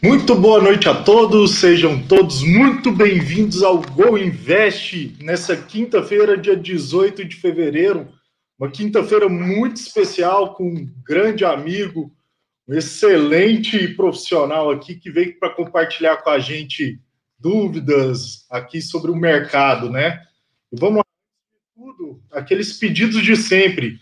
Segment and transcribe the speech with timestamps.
[0.00, 6.56] Muito boa noite a todos, sejam todos muito bem-vindos ao Go Invest nessa quinta-feira, dia
[6.56, 8.06] 18 de fevereiro.
[8.56, 12.14] Uma quinta-feira muito especial com um grande amigo,
[12.68, 17.00] um excelente profissional aqui que veio para compartilhar com a gente
[17.36, 20.22] dúvidas aqui sobre o mercado, né?
[20.70, 21.04] E vamos lá,
[21.74, 23.98] tudo, aqueles pedidos de sempre.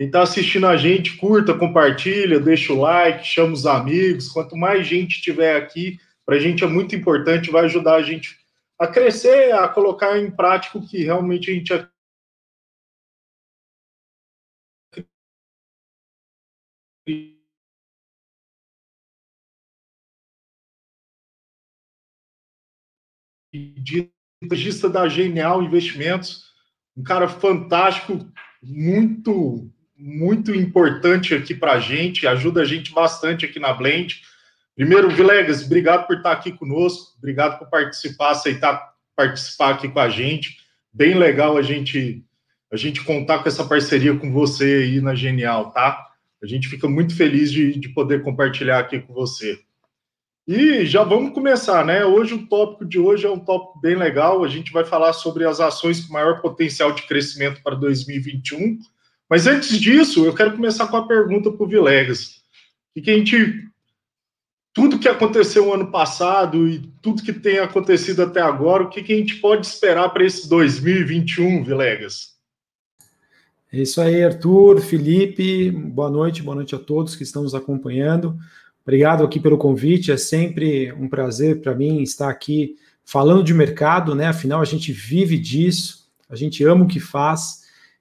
[0.00, 4.30] Quem está assistindo a gente, curta, compartilha, deixa o like, chama os amigos.
[4.30, 8.38] Quanto mais gente tiver aqui, para a gente é muito importante, vai ajudar a gente
[8.78, 11.70] a crescer, a colocar em prática o que realmente a gente
[24.50, 26.54] regista da Genial Investimentos,
[26.96, 28.18] um cara fantástico,
[28.62, 34.22] muito muito importante aqui para a gente, ajuda a gente bastante aqui na Blend.
[34.74, 40.08] Primeiro, Vilegas, obrigado por estar aqui conosco, obrigado por participar, aceitar participar aqui com a
[40.08, 40.56] gente.
[40.92, 42.24] Bem legal a gente
[42.72, 46.06] a gente contar com essa parceria com você aí na Genial, tá?
[46.42, 49.58] A gente fica muito feliz de, de poder compartilhar aqui com você.
[50.46, 52.04] E já vamos começar, né?
[52.04, 54.42] Hoje o tópico de hoje é um tópico bem legal.
[54.44, 58.78] A gente vai falar sobre as ações com maior potencial de crescimento para 2021
[59.30, 62.42] mas antes disso, eu quero começar com a pergunta para o Vilegas.
[62.96, 63.70] E que a gente.
[64.72, 69.02] Tudo que aconteceu no ano passado e tudo que tem acontecido até agora, o que,
[69.02, 72.36] que a gente pode esperar para esse 2021, Vilegas?
[73.72, 78.36] É isso aí, Arthur, Felipe, boa noite, boa noite a todos que estão nos acompanhando.
[78.82, 84.14] Obrigado aqui pelo convite, é sempre um prazer para mim estar aqui falando de mercado,
[84.14, 84.26] né?
[84.26, 87.60] Afinal, a gente vive disso, a gente ama o que faz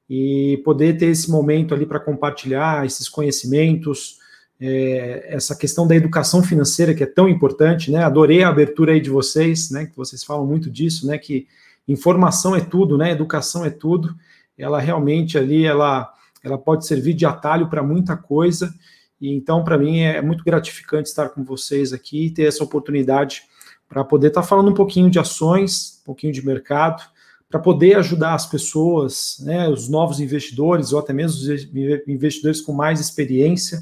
[0.09, 4.17] e poder ter esse momento ali para compartilhar esses conhecimentos,
[4.59, 8.03] é, essa questão da educação financeira que é tão importante, né?
[8.03, 9.85] Adorei a abertura aí de vocês, né?
[9.85, 11.17] Que vocês falam muito disso, né?
[11.17, 11.47] Que
[11.87, 13.11] informação é tudo, né?
[13.11, 14.15] Educação é tudo.
[14.57, 16.11] Ela realmente ali, ela,
[16.43, 18.73] ela pode servir de atalho para muita coisa.
[19.21, 23.43] E então, para mim, é muito gratificante estar com vocês aqui e ter essa oportunidade
[23.87, 27.03] para poder estar tá falando um pouquinho de ações, um pouquinho de mercado
[27.49, 32.71] para poder ajudar as pessoas, né, os novos investidores, ou até mesmo os investidores com
[32.71, 33.81] mais experiência,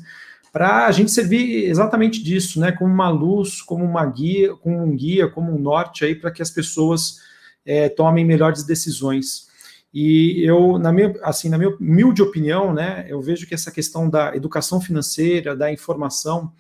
[0.53, 4.95] para a gente servir exatamente disso, né, como uma luz, como uma guia, como um
[4.95, 7.19] guia, como um norte aí para que as pessoas
[7.65, 9.47] é, tomem melhores decisões.
[9.93, 14.09] E eu, na minha, assim, na minha humilde opinião, né, eu vejo que essa questão
[14.09, 16.53] da educação financeira, da informação,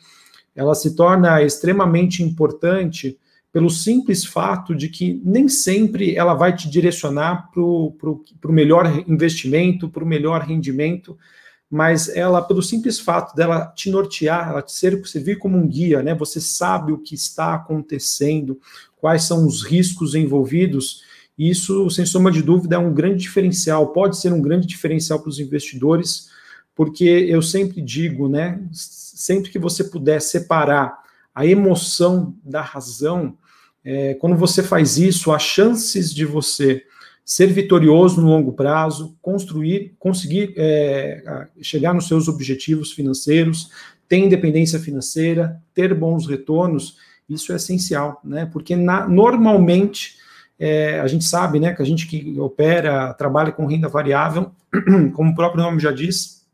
[0.53, 3.17] ela se torna extremamente importante
[3.57, 9.89] pelo simples fato de que nem sempre ela vai te direcionar para o melhor investimento,
[9.89, 11.17] para o melhor rendimento,
[11.67, 16.03] mas ela, pelo simples fato dela te nortear, ela te ser, servir como um guia,
[16.03, 16.13] né?
[16.13, 18.61] Você sabe o que está acontecendo,
[18.95, 21.01] quais são os riscos envolvidos,
[21.35, 25.19] e isso, sem sombra de dúvida, é um grande diferencial, pode ser um grande diferencial
[25.19, 26.29] para os investidores,
[26.75, 28.61] porque eu sempre digo, né?
[28.71, 30.99] Sempre que você puder separar
[31.33, 33.35] a emoção da razão,
[33.89, 36.83] é, quando você faz isso, as chances de você
[37.23, 43.71] ser vitorioso no longo prazo, construir, conseguir é, chegar nos seus objetivos financeiros,
[44.09, 46.97] ter independência financeira, ter bons retornos,
[47.29, 48.45] isso é essencial, né?
[48.51, 50.17] Porque na, normalmente
[50.59, 54.51] é, a gente sabe, né, que a gente que opera, trabalha com renda variável,
[55.15, 56.45] como o próprio nome já diz,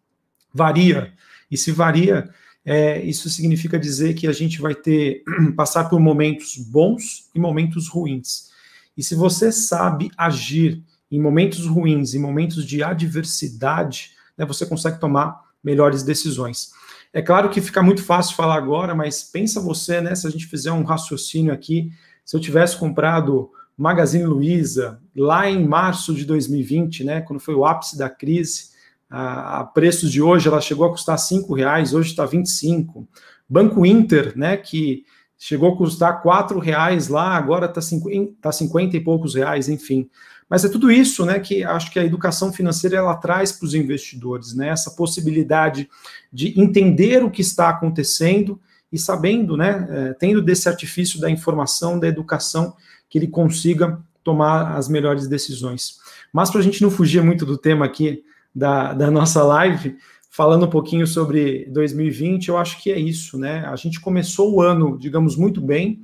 [0.53, 1.11] varia.
[1.49, 2.29] E se varia,
[2.65, 5.23] é, isso significa dizer que a gente vai ter
[5.55, 8.51] passar por momentos bons e momentos ruins.
[8.95, 10.81] E se você sabe agir
[11.11, 16.71] em momentos ruins, em momentos de adversidade, né, você consegue tomar melhores decisões.
[17.11, 20.47] É claro que fica muito fácil falar agora, mas pensa você, né, se a gente
[20.47, 21.91] fizer um raciocínio aqui,
[22.25, 27.65] se eu tivesse comprado Magazine Luiza lá em março de 2020, né, quando foi o
[27.65, 28.72] ápice da crise,
[29.15, 33.07] a, preços de hoje, ela chegou a custar cinco reais, hoje está 25.
[33.47, 35.05] Banco Inter, né, que
[35.37, 40.09] chegou a custar quatro reais lá, agora está 50, tá 50 e poucos reais, enfim.
[40.49, 43.75] Mas é tudo isso, né, que acho que a educação financeira ela traz para os
[43.75, 45.87] investidores, né, essa possibilidade
[46.31, 48.59] de entender o que está acontecendo
[48.91, 52.75] e sabendo, né, é, tendo desse artifício da informação, da educação,
[53.07, 55.97] que ele consiga tomar as melhores decisões.
[56.31, 58.23] Mas para a gente não fugir muito do tema aqui
[58.53, 59.97] da, da nossa live,
[60.29, 63.65] falando um pouquinho sobre 2020, eu acho que é isso, né?
[63.65, 66.01] A gente começou o ano, digamos, muito bem,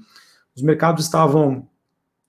[0.55, 1.67] os mercados estavam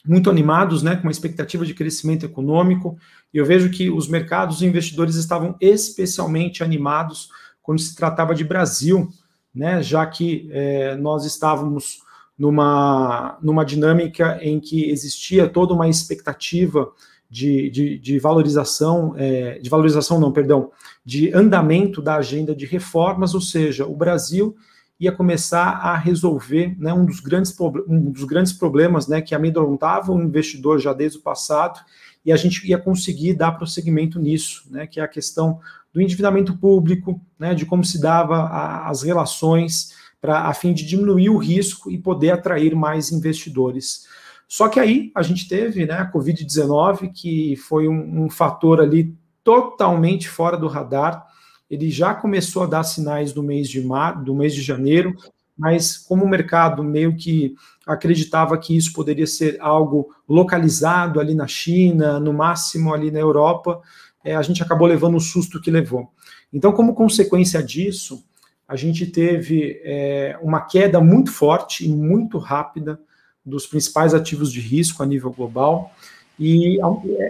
[0.06, 2.96] muito animados, né, com uma expectativa de crescimento econômico,
[3.34, 7.28] e eu vejo que os mercados e investidores estavam especialmente animados
[7.62, 9.10] quando se tratava de Brasil,
[9.54, 12.00] né, já que é, nós estávamos
[12.38, 16.90] numa, numa dinâmica em que existia toda uma expectativa
[17.30, 20.70] de, de, de valorização, é, de valorização não, perdão,
[21.04, 24.56] de andamento da agenda de reformas, ou seja, o Brasil
[24.98, 27.54] ia começar a resolver né, um, dos grandes,
[27.88, 31.80] um dos grandes problemas né, que amedrontava o investidor já desde o passado,
[32.22, 35.60] e a gente ia conseguir dar prosseguimento nisso, né, que é a questão
[35.92, 40.84] do endividamento público, né, de como se dava a, as relações para a fim de
[40.84, 44.06] diminuir o risco e poder atrair mais investidores.
[44.50, 49.14] Só que aí a gente teve né, a Covid-19, que foi um, um fator ali
[49.44, 51.24] totalmente fora do radar,
[51.70, 55.14] ele já começou a dar sinais do mês de mar, do mês de janeiro,
[55.56, 57.54] mas como o mercado meio que
[57.86, 63.80] acreditava que isso poderia ser algo localizado ali na China, no máximo ali na Europa,
[64.24, 66.08] é, a gente acabou levando o susto que levou.
[66.52, 68.24] Então, como consequência disso,
[68.66, 72.98] a gente teve é, uma queda muito forte e muito rápida
[73.44, 75.92] dos principais ativos de risco a nível global,
[76.38, 76.78] e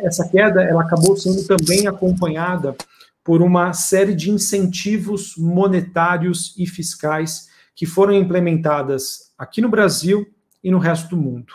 [0.04, 2.76] essa queda ela acabou sendo também acompanhada
[3.24, 10.26] por uma série de incentivos monetários e fiscais que foram implementadas aqui no Brasil
[10.62, 11.54] e no resto do mundo.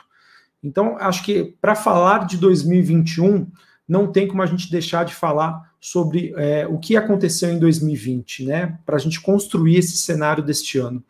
[0.63, 3.47] Então, acho que para falar de 2021,
[3.87, 8.45] não tem como a gente deixar de falar sobre é, o que aconteceu em 2020,
[8.45, 8.79] né?
[8.85, 11.03] Para a gente construir esse cenário deste ano.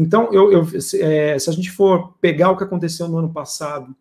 [0.00, 0.66] Então, eu, eu
[0.98, 3.94] é, se a gente for pegar o que aconteceu no ano passado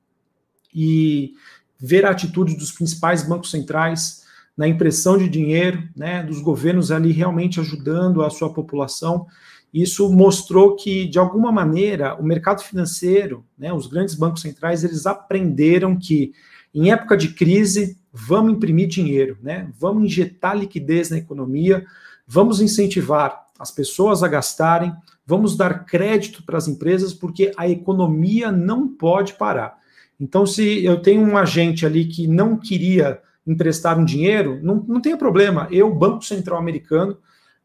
[0.74, 1.34] e
[1.78, 4.24] ver a atitude dos principais bancos centrais,
[4.56, 9.28] na impressão de dinheiro, né, dos governos ali realmente ajudando a sua população.
[9.74, 15.06] Isso mostrou que, de alguma maneira, o mercado financeiro, né, os grandes bancos centrais, eles
[15.06, 16.31] aprenderam que,
[16.74, 21.86] em época de crise, vamos imprimir dinheiro, né, vamos injetar liquidez na economia,
[22.25, 24.94] vamos incentivar as pessoas a gastarem,
[25.30, 29.78] vamos dar crédito para as empresas, porque a economia não pode parar.
[30.20, 35.00] Então, se eu tenho um agente ali que não queria emprestar um dinheiro, não, não
[35.00, 35.68] tem problema.
[35.70, 37.16] Eu, Banco Central Americano,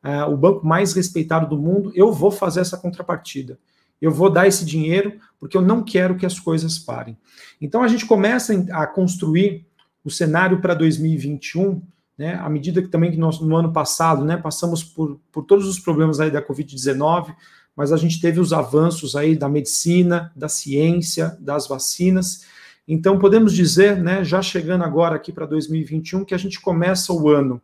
[0.05, 3.59] uh, o banco mais respeitado do mundo, eu vou fazer essa contrapartida.
[3.99, 7.17] Eu vou dar esse dinheiro porque eu não quero que as coisas parem.
[7.63, 9.67] Então a gente começa a construir
[10.05, 11.81] o cenário para 2021,
[12.17, 15.67] né, à medida que também que nós, no ano passado, né, passamos por, por todos
[15.67, 17.35] os problemas aí da Covid-19,
[17.77, 22.45] mas a gente teve os avanços aí da medicina, da ciência, das vacinas,
[22.87, 27.29] então, podemos dizer, né, já chegando agora aqui para 2021, que a gente começa o
[27.31, 27.61] ano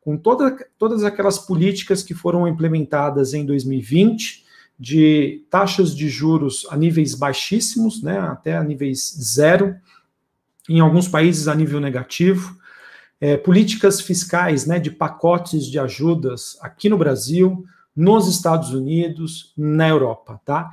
[0.00, 4.44] com toda, todas aquelas políticas que foram implementadas em 2020,
[4.78, 9.76] de taxas de juros a níveis baixíssimos, né, até a níveis zero,
[10.68, 12.58] em alguns países a nível negativo,
[13.24, 17.64] é, políticas fiscais né, de pacotes de ajudas aqui no Brasil,
[17.96, 20.70] nos Estados Unidos, na Europa, tá?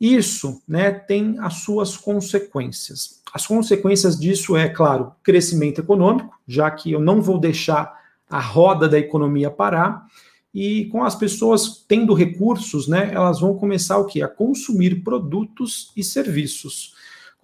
[0.00, 3.20] Isso né, tem as suas consequências.
[3.34, 7.92] As consequências disso é, claro, crescimento econômico, já que eu não vou deixar
[8.30, 10.06] a roda da economia parar,
[10.54, 14.22] e com as pessoas tendo recursos, né, elas vão começar o quê?
[14.22, 16.94] A consumir produtos e serviços.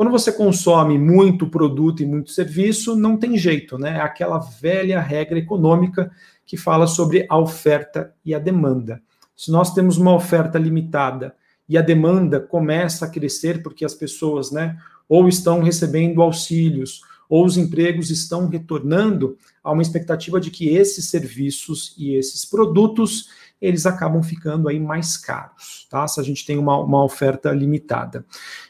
[0.01, 3.99] Quando você consome muito produto e muito serviço, não tem jeito, né?
[3.99, 6.11] É aquela velha regra econômica
[6.47, 9.03] que fala sobre a oferta e a demanda.
[9.37, 11.35] Se nós temos uma oferta limitada
[11.69, 17.45] e a demanda começa a crescer porque as pessoas, né, ou estão recebendo auxílios, ou
[17.45, 23.29] os empregos estão retornando a uma expectativa de que esses serviços e esses produtos
[23.61, 26.07] eles acabam ficando aí mais caros, tá?
[26.09, 28.25] Se a gente tem uma, uma oferta limitada.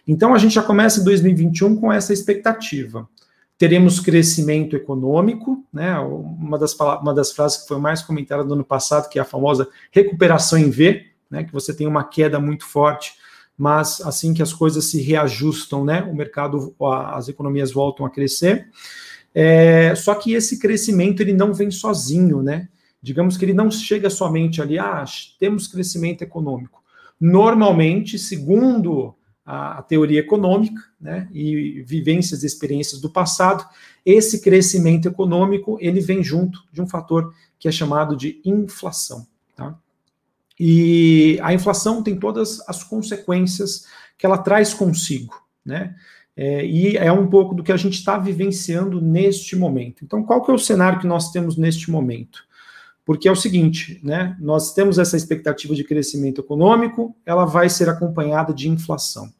[0.06, 3.08] Então a gente já começa em 2021 com essa expectativa.
[3.56, 5.98] Teremos crescimento econômico, né?
[6.00, 9.24] Uma das, uma das frases que foi mais comentada no ano passado, que é a
[9.24, 13.14] famosa recuperação em V, né, que você tem uma queda muito forte,
[13.56, 16.74] mas assim que as coisas se reajustam, né, o mercado,
[17.12, 18.68] as economias voltam a crescer.
[19.32, 22.68] É, só que esse crescimento ele não vem sozinho, né?
[23.02, 25.04] Digamos que ele não chega somente ali, ah,
[25.38, 26.82] temos crescimento econômico.
[27.18, 29.14] Normalmente, segundo
[29.44, 33.66] a, a teoria econômica, né, e vivências e experiências do passado,
[34.04, 39.26] esse crescimento econômico ele vem junto de um fator que é chamado de inflação.
[39.56, 39.76] Tá?
[40.58, 43.86] E a inflação tem todas as consequências
[44.18, 45.96] que ela traz consigo, né?
[46.36, 50.04] É, e é um pouco do que a gente está vivenciando neste momento.
[50.04, 52.44] Então, qual que é o cenário que nós temos neste momento?
[53.10, 54.36] Porque é o seguinte, né?
[54.38, 59.32] Nós temos essa expectativa de crescimento econômico, ela vai ser acompanhada de inflação.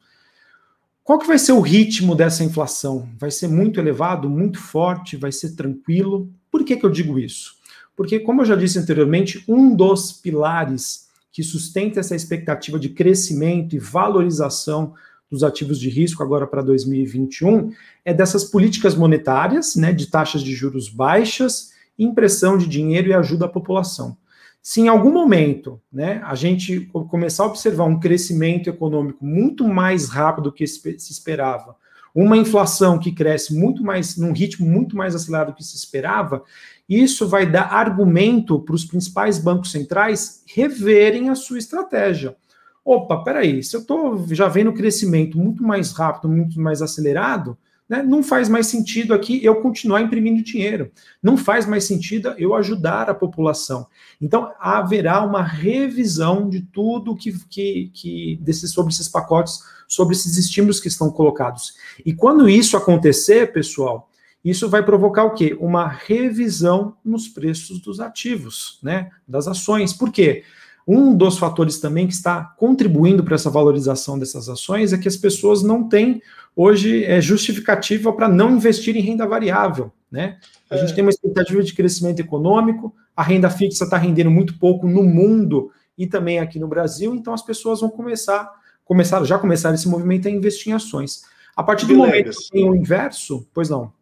[1.05, 3.07] Qual que vai ser o ritmo dessa inflação?
[3.17, 6.29] Vai ser muito elevado, muito forte, vai ser tranquilo?
[6.51, 7.53] Por que, que eu digo isso?
[7.95, 13.73] Porque, como eu já disse anteriormente, um dos pilares que sustenta essa expectativa de crescimento
[13.73, 14.95] e valorização
[15.29, 17.71] dos ativos de risco agora para 2021
[18.03, 23.45] é dessas políticas monetárias, né, de taxas de juros baixas, impressão de dinheiro e ajuda
[23.45, 24.17] à população.
[24.61, 30.07] Se em algum momento né, a gente começar a observar um crescimento econômico muito mais
[30.09, 31.75] rápido do que se esperava,
[32.13, 36.43] uma inflação que cresce muito mais, num ritmo muito mais acelerado do que se esperava,
[36.87, 42.35] isso vai dar argumento para os principais bancos centrais reverem a sua estratégia.
[42.83, 47.57] Opa, peraí, se eu estou já vendo crescimento muito mais rápido, muito mais acelerado,
[47.91, 50.89] né, não faz mais sentido aqui eu continuar imprimindo dinheiro.
[51.21, 53.85] Não faz mais sentido eu ajudar a população.
[54.21, 60.37] Então, haverá uma revisão de tudo que, que, que desses, sobre esses pacotes, sobre esses
[60.37, 61.73] estímulos que estão colocados.
[62.05, 64.09] E quando isso acontecer, pessoal,
[64.43, 65.57] isso vai provocar o quê?
[65.59, 69.09] Uma revisão nos preços dos ativos, né?
[69.27, 69.91] Das ações.
[69.91, 70.45] Por quê?
[70.87, 75.17] Um dos fatores também que está contribuindo para essa valorização dessas ações é que as
[75.17, 76.21] pessoas não têm
[76.55, 79.91] hoje é, justificativa para não investir em renda variável.
[80.11, 80.37] Né?
[80.69, 80.79] A é.
[80.79, 85.03] gente tem uma expectativa de crescimento econômico, a renda fixa está rendendo muito pouco no
[85.03, 88.49] mundo e também aqui no Brasil, então as pessoas vão começar,
[88.83, 91.23] começar já começaram esse movimento a investir em ações.
[91.55, 93.93] A partir do momento que tem o inverso, pois não.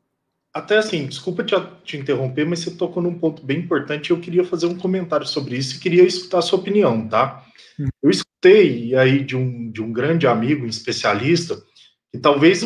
[0.53, 4.09] Até assim, desculpa te, te, interromper, mas você tocou num ponto bem importante.
[4.09, 7.43] Eu queria fazer um comentário sobre isso e queria escutar a sua opinião, tá?
[7.79, 7.87] Hum.
[8.01, 11.61] Eu escutei aí de um, de um grande amigo, um especialista,
[12.11, 12.63] que talvez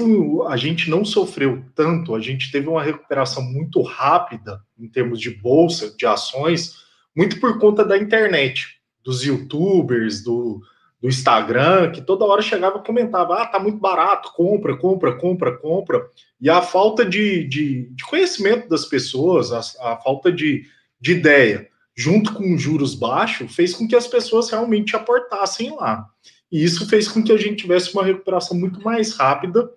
[0.47, 5.29] a gente não sofreu tanto, a gente teve uma recuperação muito rápida em termos de
[5.29, 6.75] bolsa, de ações,
[7.15, 10.61] muito por conta da internet, dos youtubers, do,
[11.01, 15.57] do Instagram, que toda hora chegava e comentava: ah, tá muito barato, compra, compra, compra,
[15.57, 16.07] compra.
[16.39, 20.65] E a falta de, de, de conhecimento das pessoas, a, a falta de,
[21.01, 26.07] de ideia, junto com juros baixos, fez com que as pessoas realmente aportassem lá.
[26.53, 29.67] E isso fez com que a gente tivesse uma recuperação muito mais rápida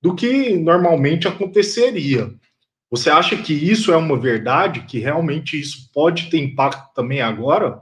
[0.00, 2.32] do que normalmente aconteceria.
[2.88, 7.80] Você acha que isso é uma verdade, que realmente isso pode ter impacto também agora?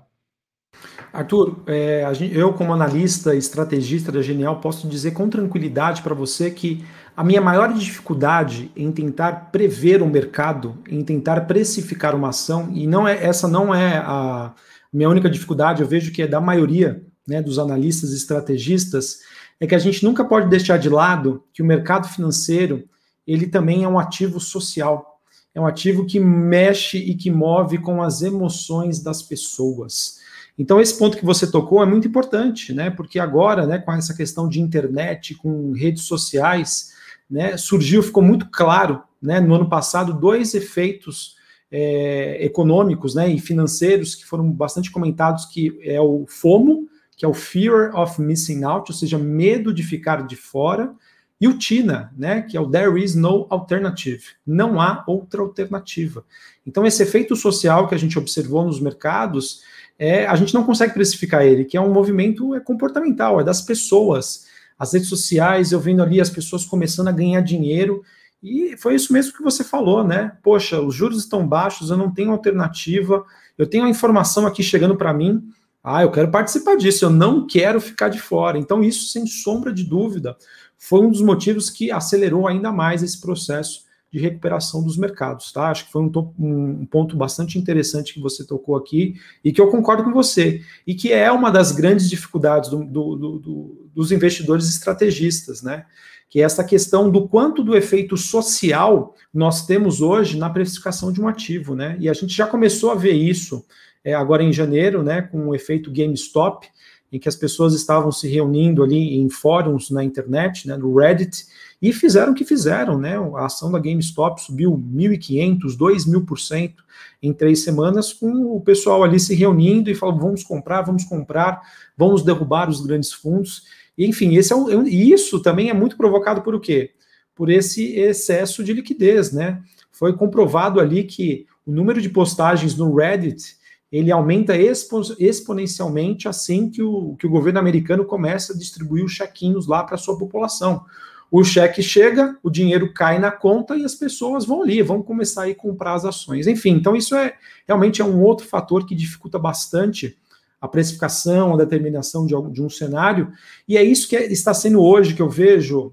[1.12, 6.50] Arthur, é, eu como analista e estrategista da Genial posso dizer com tranquilidade para você
[6.50, 6.82] que
[7.14, 12.86] a minha maior dificuldade em tentar prever o mercado, em tentar precificar uma ação, e
[12.86, 14.54] não é essa não é a
[14.90, 19.20] minha única dificuldade, eu vejo que é da maioria né, dos analistas e estrategistas,
[19.60, 22.88] é que a gente nunca pode deixar de lado que o mercado financeiro
[23.26, 25.20] ele também é um ativo social,
[25.54, 30.18] é um ativo que mexe e que move com as emoções das pessoas.
[30.58, 32.90] Então, esse ponto que você tocou é muito importante, né?
[32.90, 36.92] Porque agora, né, com essa questão de internet, com redes sociais,
[37.30, 41.36] né, surgiu, ficou muito claro, né, no ano passado, dois efeitos
[41.70, 47.28] é, econômicos né, e financeiros que foram bastante comentados, que é o FOMO, que é
[47.28, 50.94] o Fear of Missing Out, ou seja, medo de ficar de fora,
[51.40, 56.24] e o TINA, né, que é o There is no alternative, não há outra alternativa.
[56.64, 59.62] Então, esse efeito social que a gente observou nos mercados,
[59.98, 63.60] é, a gente não consegue precificar ele, que é um movimento é comportamental, é das
[63.60, 64.46] pessoas.
[64.78, 68.02] As redes sociais, eu vendo ali as pessoas começando a ganhar dinheiro,
[68.40, 70.36] e foi isso mesmo que você falou, né?
[70.40, 73.24] Poxa, os juros estão baixos, eu não tenho alternativa,
[73.56, 75.42] eu tenho a informação aqui chegando para mim,
[75.82, 78.58] ah, eu quero participar disso, eu não quero ficar de fora.
[78.58, 80.36] Então, isso, sem sombra de dúvida,
[80.76, 85.70] foi um dos motivos que acelerou ainda mais esse processo de recuperação dos mercados, tá?
[85.70, 89.70] Acho que foi um, um, ponto bastante interessante que você tocou aqui e que eu
[89.70, 94.66] concordo com você e que é uma das grandes dificuldades do, do, do, dos investidores
[94.68, 95.84] estrategistas, né?
[96.30, 101.20] Que é essa questão do quanto do efeito social nós temos hoje na precificação de
[101.20, 101.96] um ativo, né?
[102.00, 103.64] E a gente já começou a ver isso
[104.08, 105.20] é, agora em janeiro, né?
[105.20, 106.66] Com o efeito GameStop,
[107.12, 111.46] em que as pessoas estavam se reunindo ali em fóruns na internet, né, no Reddit,
[111.80, 113.16] e fizeram o que fizeram, né?
[113.36, 116.74] A ação da GameStop subiu 1.500, 2.000%
[117.22, 121.60] em três semanas, com o pessoal ali se reunindo e falando: vamos comprar, vamos comprar,
[121.96, 123.64] vamos derrubar os grandes fundos.
[123.96, 126.92] Enfim, esse é um, isso também é muito provocado por o quê?
[127.34, 129.62] Por esse excesso de liquidez, né?
[129.92, 133.57] Foi comprovado ali que o número de postagens no Reddit
[133.90, 139.12] ele aumenta expo exponencialmente assim que o, que o governo americano começa a distribuir os
[139.12, 140.84] chequinhos lá para a sua população.
[141.30, 145.46] O cheque chega, o dinheiro cai na conta e as pessoas vão ali, vão começar
[145.46, 146.46] a comprar as ações.
[146.46, 147.34] Enfim, então isso é
[147.66, 150.16] realmente é um outro fator que dificulta bastante
[150.60, 153.30] a precificação, a determinação de, de um cenário,
[153.66, 155.92] e é isso que é, está sendo hoje que eu vejo,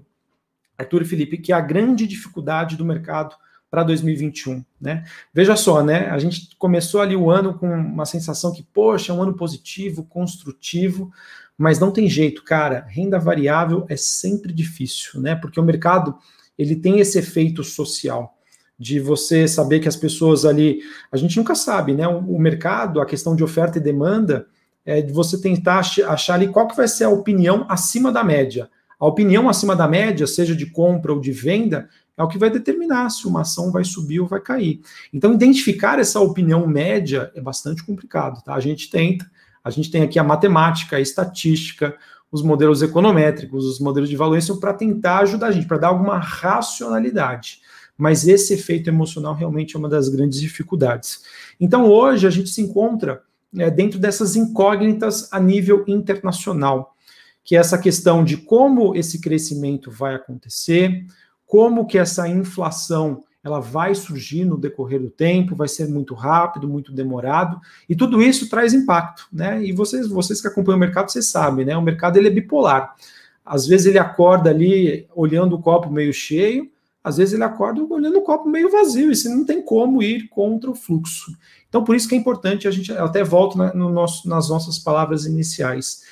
[0.76, 3.36] Arthur e Felipe, que é a grande dificuldade do mercado
[3.70, 5.04] para 2021, né?
[5.34, 6.08] Veja só, né?
[6.08, 10.04] A gente começou ali o ano com uma sensação que, poxa, é um ano positivo,
[10.04, 11.10] construtivo,
[11.58, 12.86] mas não tem jeito, cara.
[12.88, 15.34] Renda variável é sempre difícil, né?
[15.34, 16.16] Porque o mercado
[16.58, 18.34] ele tem esse efeito social
[18.78, 20.80] de você saber que as pessoas ali,
[21.10, 22.06] a gente nunca sabe, né?
[22.06, 24.46] O, mercado, a questão de oferta e demanda,
[24.84, 28.70] é de você tentar achar ali qual que vai ser a opinião acima da média.
[28.98, 32.50] A opinião acima da média, seja de compra ou de venda, é o que vai
[32.50, 34.80] determinar se uma ação vai subir ou vai cair.
[35.12, 38.54] Então, identificar essa opinião média é bastante complicado, tá?
[38.54, 39.30] A gente tenta,
[39.62, 41.96] a gente tem aqui a matemática, a estatística,
[42.30, 46.18] os modelos econométricos, os modelos de valência para tentar ajudar a gente, para dar alguma
[46.18, 47.60] racionalidade.
[47.96, 51.22] Mas esse efeito emocional realmente é uma das grandes dificuldades.
[51.58, 53.22] Então, hoje, a gente se encontra
[53.56, 56.94] é, dentro dessas incógnitas a nível internacional,
[57.42, 61.06] que é essa questão de como esse crescimento vai acontecer,
[61.46, 66.68] como que essa inflação ela vai surgir no decorrer do tempo, vai ser muito rápido,
[66.68, 69.62] muito demorado, e tudo isso traz impacto, né?
[69.62, 71.76] E vocês, vocês que acompanham o mercado, vocês sabem, né?
[71.76, 72.96] O mercado ele é bipolar.
[73.44, 76.68] Às vezes ele acorda ali olhando o copo meio cheio,
[77.04, 80.28] às vezes ele acorda olhando o copo meio vazio, e você não tem como ir
[80.28, 81.30] contra o fluxo.
[81.68, 85.24] Então, por isso que é importante, a gente até volta no nosso, nas nossas palavras
[85.24, 86.02] iniciais.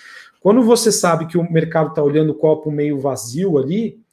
[0.40, 4.03] Quando você sabe que o mercado está olhando o copo meio vazio ali,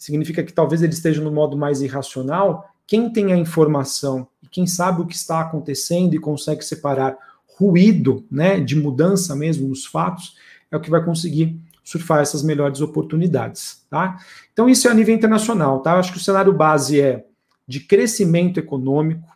[0.00, 2.72] significa que talvez ele esteja no modo mais irracional.
[2.86, 7.16] Quem tem a informação e quem sabe o que está acontecendo e consegue separar
[7.58, 10.34] ruído, né, de mudança mesmo nos fatos,
[10.70, 14.18] é o que vai conseguir surfar essas melhores oportunidades, tá?
[14.52, 15.98] Então isso é a nível internacional, tá?
[15.98, 17.26] Acho que o cenário base é
[17.66, 19.28] de crescimento econômico.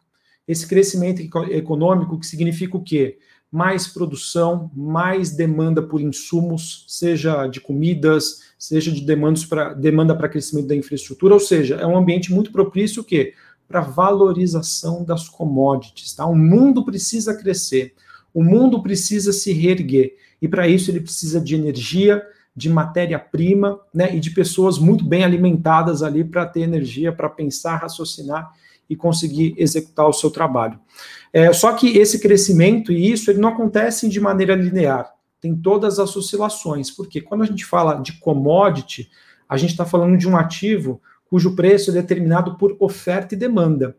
[0.49, 3.19] Esse crescimento econômico que significa o quê?
[3.55, 9.03] mais produção, mais demanda por insumos, seja de comidas, seja de
[9.45, 13.35] pra, demanda para crescimento da infraestrutura, ou seja, é um ambiente muito propício o?
[13.69, 16.15] Para valorização das commodities.
[16.15, 16.25] Tá?
[16.25, 17.95] O mundo precisa crescer,
[18.33, 22.23] o mundo precisa se reerguer, e para isso ele precisa de energia,
[22.57, 27.77] de matéria-prima, né, e de pessoas muito bem alimentadas ali para ter energia, para pensar,
[27.77, 28.51] raciocinar
[28.89, 30.79] e conseguir executar o seu trabalho.
[31.33, 35.14] É, só que esse crescimento e isso ele não acontece de maneira linear,
[35.45, 39.11] tem todas as oscilações, porque quando a gente fala de commodity,
[39.47, 43.95] a gente está falando de um ativo cujo preço é determinado por oferta e demanda.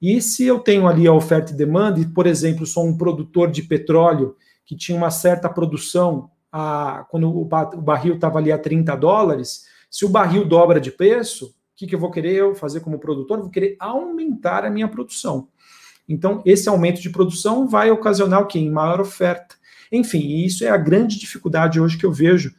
[0.00, 3.50] E se eu tenho ali a oferta e demanda, e, por exemplo, sou um produtor
[3.50, 8.94] de petróleo que tinha uma certa produção a, quando o, barril estava ali a 30
[8.96, 12.98] dólares, se o barril dobra de preço, que, que eu vou querer eu fazer como
[12.98, 13.38] produtor?
[13.38, 15.48] Eu vou querer aumentar a minha produção.
[16.08, 18.58] Então, esse aumento de produção vai ocasionar o quê?
[18.58, 19.56] Em maior oferta.
[19.92, 22.54] Enfim, isso é a grande dificuldade hoje que eu vejo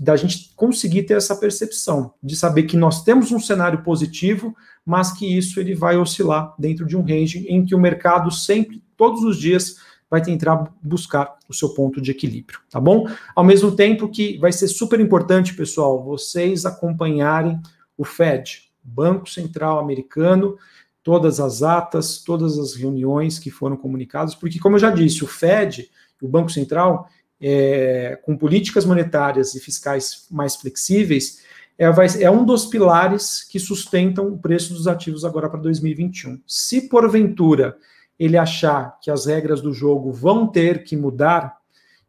[0.00, 5.10] da gente conseguir ter essa percepção, de saber que nós temos um cenário positivo, mas
[5.12, 9.22] que isso ele vai oscilar dentro de um range em que o mercado sempre, todos
[9.24, 9.76] os dias,
[10.10, 13.06] vai tentar buscar o seu ponto de equilíbrio, tá bom?
[13.34, 17.60] Ao mesmo tempo que vai ser super importante, pessoal, vocês acompanharem
[17.98, 20.56] o Fed, Banco Central Americano,
[21.02, 25.26] todas as atas, todas as reuniões que foram comunicadas, porque, como eu já disse, o
[25.26, 25.90] Fed,
[26.22, 27.08] o Banco Central,
[27.40, 31.44] é, com políticas monetárias e fiscais mais flexíveis,
[31.78, 36.40] é, vai, é, um dos pilares que sustentam o preço dos ativos agora para 2021.
[36.46, 37.76] Se porventura
[38.18, 41.58] ele achar que as regras do jogo vão ter que mudar,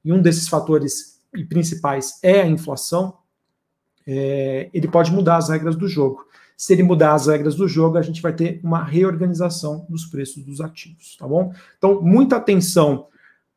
[0.03, 3.17] e um desses fatores principais é a inflação,
[4.07, 6.25] é, ele pode mudar as regras do jogo.
[6.55, 10.43] Se ele mudar as regras do jogo, a gente vai ter uma reorganização dos preços
[10.45, 11.53] dos ativos, tá bom?
[11.77, 13.07] Então, muita atenção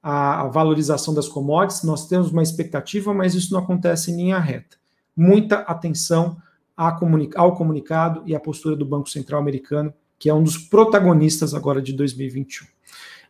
[0.03, 4.77] à valorização das commodities, nós temos uma expectativa, mas isso não acontece em linha reta.
[5.17, 6.37] Muita atenção
[6.77, 11.83] ao comunicado e à postura do Banco Central americano, que é um dos protagonistas agora
[11.83, 12.67] de 2021.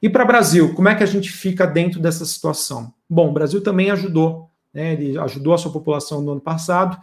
[0.03, 2.95] E para o Brasil, como é que a gente fica dentro dessa situação?
[3.09, 6.99] Bom, o Brasil também ajudou né, ele ajudou a sua população no ano passado,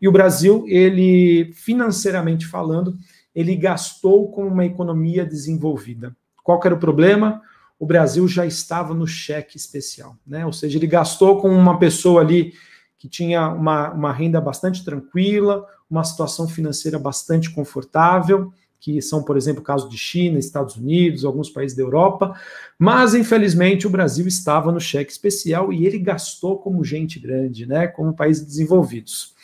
[0.00, 2.96] e o Brasil, ele financeiramente falando,
[3.34, 6.16] ele gastou como uma economia desenvolvida.
[6.42, 7.42] Qual era o problema?
[7.80, 10.44] O Brasil já estava no cheque especial, né?
[10.44, 12.52] Ou seja, ele gastou com uma pessoa ali
[12.98, 19.36] que tinha uma, uma renda bastante tranquila, uma situação financeira bastante confortável, que são, por
[19.36, 22.38] exemplo, o caso de China, Estados Unidos, alguns países da Europa,
[22.78, 27.86] mas infelizmente o Brasil estava no cheque especial e ele gastou como gente grande, né,
[27.86, 29.34] como países desenvolvidos.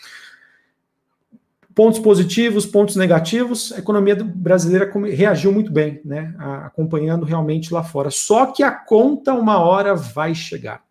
[1.76, 6.34] Pontos positivos, pontos negativos, a economia brasileira reagiu muito bem, né,
[6.64, 8.10] acompanhando realmente lá fora.
[8.10, 10.82] Só que a conta uma hora vai chegar.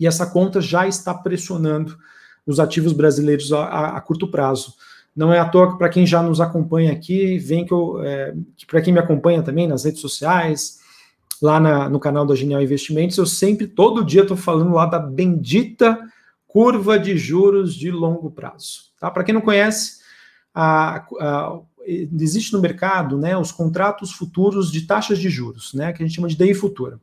[0.00, 1.98] E essa conta já está pressionando
[2.46, 4.72] os ativos brasileiros a, a, a curto prazo.
[5.14, 8.32] Não é à toa que para quem já nos acompanha aqui, vem que eu, é,
[8.66, 10.78] para quem me acompanha também nas redes sociais,
[11.42, 14.98] lá na, no canal da Genial Investimentos, eu sempre, todo dia, estou falando lá da
[14.98, 15.98] bendita
[16.50, 18.90] curva de juros de longo prazo.
[18.98, 19.08] Tá?
[19.08, 20.00] Para quem não conhece,
[20.52, 26.02] a, a, existe no mercado né, os contratos futuros de taxas de juros, né, que
[26.02, 27.00] a gente chama de DI futura.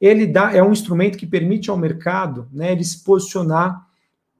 [0.00, 3.86] Ele dá, é um instrumento que permite ao mercado né, ele se posicionar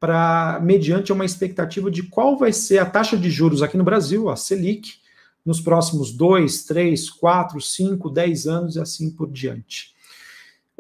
[0.00, 4.28] para mediante uma expectativa de qual vai ser a taxa de juros aqui no Brasil,
[4.30, 4.94] a Selic,
[5.46, 9.94] nos próximos 2, 3, 4, 5, 10 anos e assim por diante.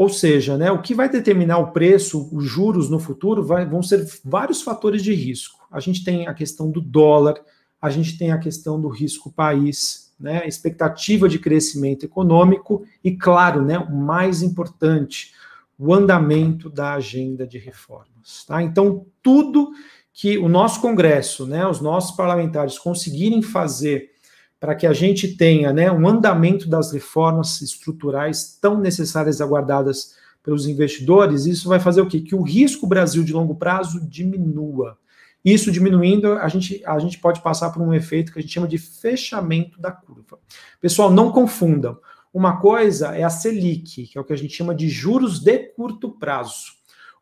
[0.00, 3.82] Ou seja, né, o que vai determinar o preço, os juros no futuro, vai, vão
[3.82, 5.60] ser vários fatores de risco.
[5.70, 7.34] A gente tem a questão do dólar,
[7.78, 13.62] a gente tem a questão do risco país, né, expectativa de crescimento econômico e, claro,
[13.62, 15.34] né, o mais importante,
[15.78, 18.46] o andamento da agenda de reformas.
[18.46, 18.62] Tá?
[18.62, 19.70] Então, tudo
[20.14, 24.12] que o nosso Congresso, né, os nossos parlamentares conseguirem fazer
[24.60, 30.14] para que a gente tenha né, um andamento das reformas estruturais tão necessárias e aguardadas
[30.42, 32.20] pelos investidores, isso vai fazer o quê?
[32.20, 34.98] Que o risco Brasil de longo prazo diminua.
[35.42, 38.68] Isso diminuindo, a gente, a gente pode passar por um efeito que a gente chama
[38.68, 40.38] de fechamento da curva.
[40.78, 41.98] Pessoal, não confundam.
[42.32, 45.58] Uma coisa é a Selic, que é o que a gente chama de juros de
[45.58, 46.72] curto prazo.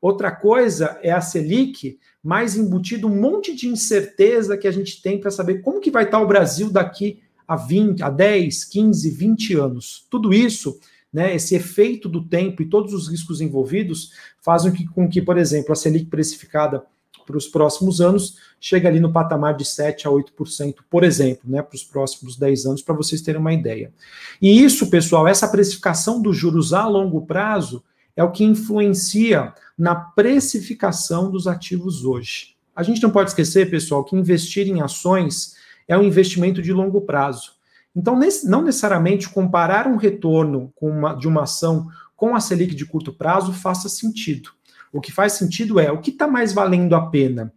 [0.01, 5.21] Outra coisa é a Selic, mais embutido um monte de incerteza que a gente tem
[5.21, 9.55] para saber como que vai estar o Brasil daqui a 20, a 10, 15, 20
[9.55, 10.07] anos.
[10.11, 10.79] Tudo isso,
[11.11, 15.73] né, esse efeito do tempo e todos os riscos envolvidos fazem com que, por exemplo,
[15.73, 16.85] a Selic precificada
[17.27, 21.63] para os próximos anos chegue ali no patamar de 7 a 8%, por exemplo, né,
[21.63, 23.93] para os próximos 10 anos, para vocês terem uma ideia.
[24.41, 27.83] E isso, pessoal, essa precificação dos juros a longo prazo
[28.17, 32.57] é o que influencia na precificação dos ativos hoje.
[32.75, 35.55] A gente não pode esquecer, pessoal, que investir em ações
[35.89, 37.53] é um investimento de longo prazo.
[37.97, 43.13] Então, não necessariamente comparar um retorno uma, de uma ação com a Selic de curto
[43.13, 44.51] prazo faça sentido.
[44.93, 47.53] O que faz sentido é o que está mais valendo a pena?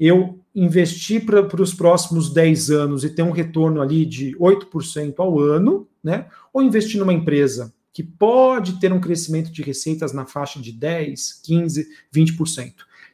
[0.00, 5.38] Eu investir para os próximos 10 anos e ter um retorno ali de 8% ao
[5.38, 6.26] ano, né?
[6.52, 11.40] Ou investir numa empresa que pode ter um crescimento de receitas na faixa de 10,
[11.44, 12.72] 15, 20%.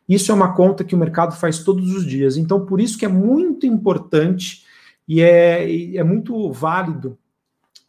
[0.08, 2.36] Isso é uma conta que o mercado faz todos os dias.
[2.36, 4.64] Então, por isso que é muito importante
[5.08, 7.18] e é, é muito válido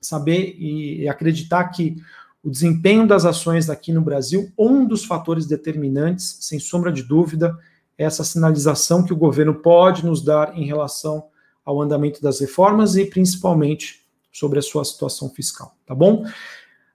[0.01, 1.95] saber e acreditar que
[2.43, 7.57] o desempenho das ações aqui no Brasil, um dos fatores determinantes, sem sombra de dúvida,
[7.97, 11.25] é essa sinalização que o governo pode nos dar em relação
[11.65, 16.23] ao andamento das reformas e principalmente sobre a sua situação fiscal, tá bom?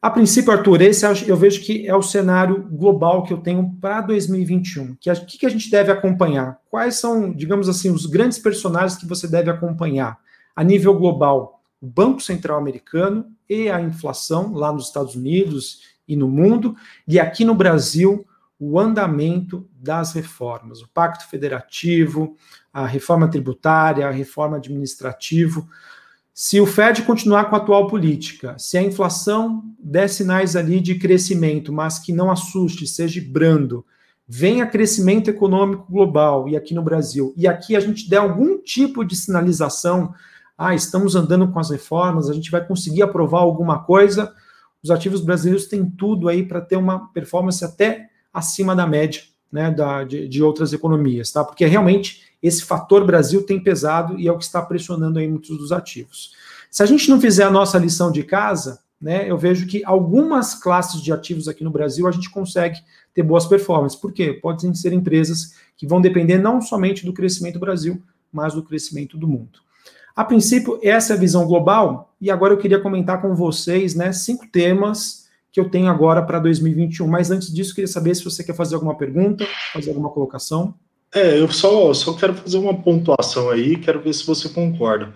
[0.03, 4.01] A princípio, Arthur, esse eu vejo que é o cenário global que eu tenho para
[4.01, 4.97] 2021.
[4.97, 6.59] Que o que a gente deve acompanhar?
[6.71, 10.19] Quais são, digamos assim, os grandes personagens que você deve acompanhar
[10.57, 11.63] a nível global?
[11.83, 16.75] O Banco Central Americano e a inflação lá nos Estados Unidos e no mundo,
[17.07, 18.27] e aqui no Brasil,
[18.59, 22.37] o andamento das reformas, o Pacto Federativo,
[22.73, 25.67] a reforma tributária, a reforma administrativa.
[26.33, 30.99] Se o Fed continuar com a atual política, se a inflação der sinais ali de
[30.99, 33.85] crescimento, mas que não assuste, seja brando,
[34.27, 39.05] venha crescimento econômico global e aqui no Brasil, e aqui a gente der algum tipo
[39.05, 40.15] de sinalização,
[40.57, 44.33] ah, estamos andando com as reformas, a gente vai conseguir aprovar alguma coisa,
[44.83, 49.71] os ativos brasileiros têm tudo aí para ter uma performance até acima da média né,
[49.71, 51.45] da, de, de, outras economias, tá?
[51.45, 55.57] Porque realmente esse fator Brasil tem pesado e é o que está pressionando aí muitos
[55.59, 56.33] dos ativos.
[56.71, 60.55] Se a gente não fizer a nossa lição de casa, né, eu vejo que algumas
[60.55, 62.79] classes de ativos aqui no Brasil a gente consegue
[63.13, 63.99] ter boas performances.
[63.99, 64.33] Por quê?
[64.33, 68.01] Podem ser empresas que vão depender não somente do crescimento do Brasil,
[68.33, 69.61] mas do crescimento do mundo.
[70.15, 74.13] A princípio, essa é a visão global, e agora eu queria comentar com vocês né,
[74.13, 75.20] cinco temas
[75.53, 77.07] que eu tenho agora para 2021.
[77.07, 80.75] Mas antes disso, queria saber se você quer fazer alguma pergunta, fazer alguma colocação.
[81.13, 85.13] É, eu só, só quero fazer uma pontuação aí, quero ver se você concorda.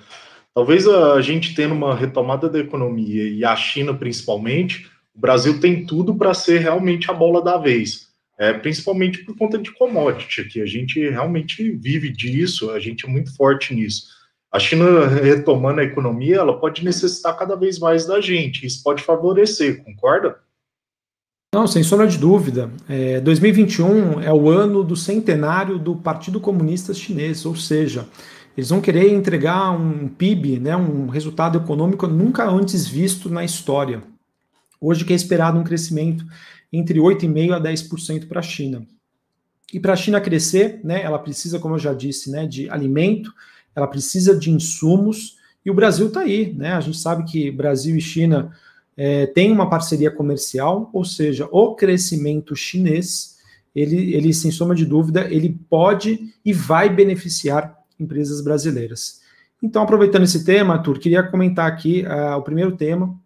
[0.52, 5.86] Talvez a gente tendo uma retomada da economia e a China principalmente, o Brasil tem
[5.86, 8.08] tudo para ser realmente a bola da vez.
[8.36, 13.08] É, principalmente por conta de commodity, que a gente realmente vive disso, a gente é
[13.08, 14.13] muito forte nisso.
[14.54, 19.02] A China retomando a economia, ela pode necessitar cada vez mais da gente, isso pode
[19.02, 20.36] favorecer, concorda?
[21.52, 22.70] Não, sem sombra de dúvida.
[22.88, 28.06] É, 2021 é o ano do centenário do Partido Comunista Chinês, ou seja,
[28.56, 34.04] eles vão querer entregar um PIB, né, um resultado econômico nunca antes visto na história.
[34.80, 36.24] Hoje que é esperado um crescimento
[36.72, 38.86] entre 8,5% a 10% para a China.
[39.72, 43.32] E para a China crescer, né, ela precisa, como eu já disse, né, de alimento,
[43.74, 46.72] ela precisa de insumos, e o Brasil está aí, né?
[46.72, 48.52] A gente sabe que Brasil e China
[48.96, 53.38] é, têm uma parceria comercial, ou seja, o crescimento chinês,
[53.74, 59.20] ele, ele, sem sombra de dúvida, ele pode e vai beneficiar empresas brasileiras.
[59.62, 63.18] Então, aproveitando esse tema, Arthur, queria comentar aqui uh, o primeiro tema.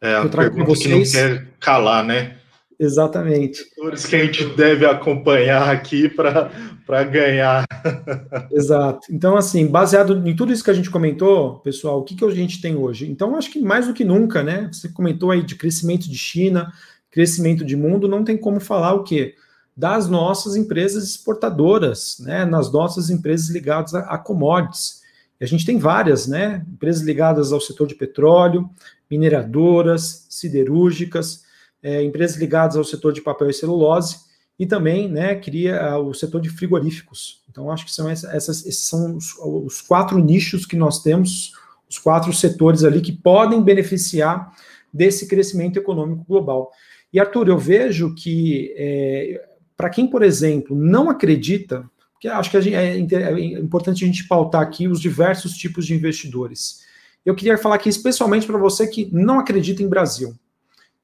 [0.00, 2.36] É, a pergunta que não quer calar, né?
[2.82, 3.58] Exatamente.
[3.58, 7.64] Setores que a gente deve acompanhar aqui para ganhar.
[8.50, 9.06] Exato.
[9.08, 12.30] Então, assim, baseado em tudo isso que a gente comentou, pessoal, o que, que a
[12.30, 13.08] gente tem hoje?
[13.08, 14.68] Então, acho que mais do que nunca, né?
[14.72, 16.72] Você comentou aí de crescimento de China,
[17.08, 19.36] crescimento de mundo, não tem como falar o quê?
[19.76, 22.44] Das nossas empresas exportadoras, né?
[22.44, 25.02] Nas nossas empresas ligadas a, a commodities.
[25.40, 26.66] E a gente tem várias, né?
[26.68, 28.68] Empresas ligadas ao setor de petróleo,
[29.08, 31.44] mineradoras, siderúrgicas
[31.82, 34.16] é, empresas ligadas ao setor de papel e celulose,
[34.58, 37.42] e também né, cria o setor de frigoríficos.
[37.50, 41.52] Então, acho que são essas, esses são os, os, quatro nichos que nós temos,
[41.90, 44.52] os quatro setores ali que podem beneficiar
[44.92, 46.70] desse crescimento econômico global.
[47.12, 49.44] E, Arthur, eu vejo que, é,
[49.76, 54.28] para quem, por exemplo, não acredita, porque acho que gente, é, é importante a gente
[54.28, 56.82] pautar aqui os diversos tipos de investidores.
[57.24, 60.36] Eu queria falar aqui especialmente para você que não acredita em Brasil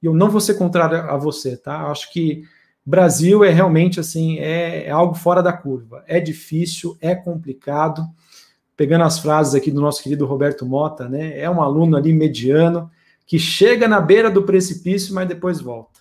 [0.02, 1.86] e eu não vou ser contrário a você, tá?
[1.90, 2.44] Acho que
[2.88, 6.02] Brasil é realmente assim, é, é, algo fora da curva.
[6.06, 8.02] É difícil, é complicado.
[8.76, 11.38] Pegando as frases aqui do nosso querido Roberto Mota, né?
[11.38, 12.90] É um aluno ali mediano
[13.26, 16.00] que chega na beira do precipício, mas depois volta.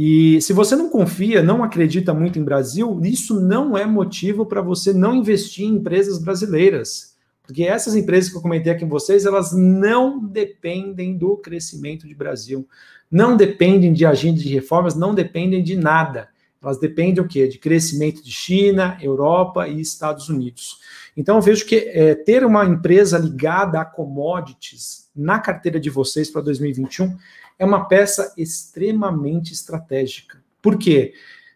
[0.00, 4.62] E se você não confia, não acredita muito em Brasil, isso não é motivo para
[4.62, 7.18] você não investir em empresas brasileiras.
[7.42, 12.14] Porque essas empresas que eu comentei aqui com vocês, elas não dependem do crescimento de
[12.14, 12.66] Brasil
[13.10, 16.28] não dependem de agenda de reformas, não dependem de nada.
[16.62, 17.46] Elas dependem o quê?
[17.46, 20.78] De crescimento de China, Europa e Estados Unidos.
[21.16, 26.30] Então, eu vejo que é, ter uma empresa ligada a commodities na carteira de vocês
[26.30, 27.16] para 2021
[27.58, 30.40] é uma peça extremamente estratégica.
[30.62, 31.12] Por quê?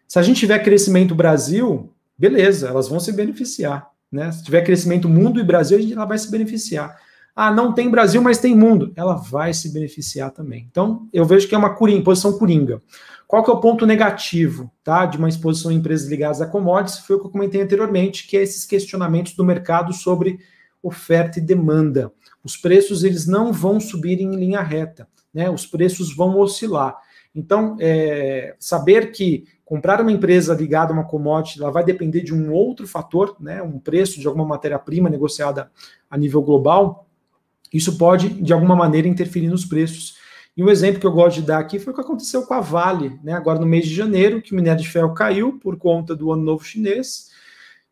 [0.07, 3.89] Se a gente tiver crescimento Brasil, beleza, elas vão se beneficiar.
[4.11, 4.31] Né?
[4.31, 7.01] Se tiver crescimento mundo e Brasil, a gente, ela vai se beneficiar.
[7.35, 8.91] Ah, não tem Brasil, mas tem mundo.
[8.95, 10.67] Ela vai se beneficiar também.
[10.69, 12.81] Então, eu vejo que é uma coringa, posição coringa.
[13.27, 16.99] Qual que é o ponto negativo tá, de uma exposição em empresas ligadas a commodities?
[16.99, 20.37] Foi o que eu comentei anteriormente, que é esses questionamentos do mercado sobre
[20.83, 22.11] oferta e demanda.
[22.43, 25.49] Os preços eles não vão subir em linha reta, né?
[25.49, 26.95] Os preços vão oscilar.
[27.33, 32.33] Então, é, saber que comprar uma empresa ligada a uma commodity, ela vai depender de
[32.33, 33.63] um outro fator, né?
[33.63, 35.71] Um preço de alguma matéria-prima negociada
[36.07, 37.07] a nível global,
[37.73, 40.15] isso pode, de alguma maneira, interferir nos preços.
[40.55, 42.59] E um exemplo que eu gosto de dar aqui foi o que aconteceu com a
[42.59, 43.33] Vale, né?
[43.33, 46.43] agora no mês de janeiro, que o minério de ferro caiu por conta do ano
[46.43, 47.31] novo chinês,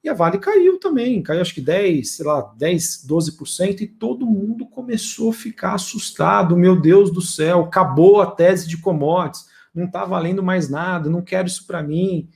[0.03, 4.25] e a Vale caiu também, caiu acho que 10, sei lá, 10, 12%, e todo
[4.25, 9.85] mundo começou a ficar assustado, meu Deus do céu, acabou a tese de commodities, não
[9.85, 12.29] está valendo mais nada, não quero isso para mim.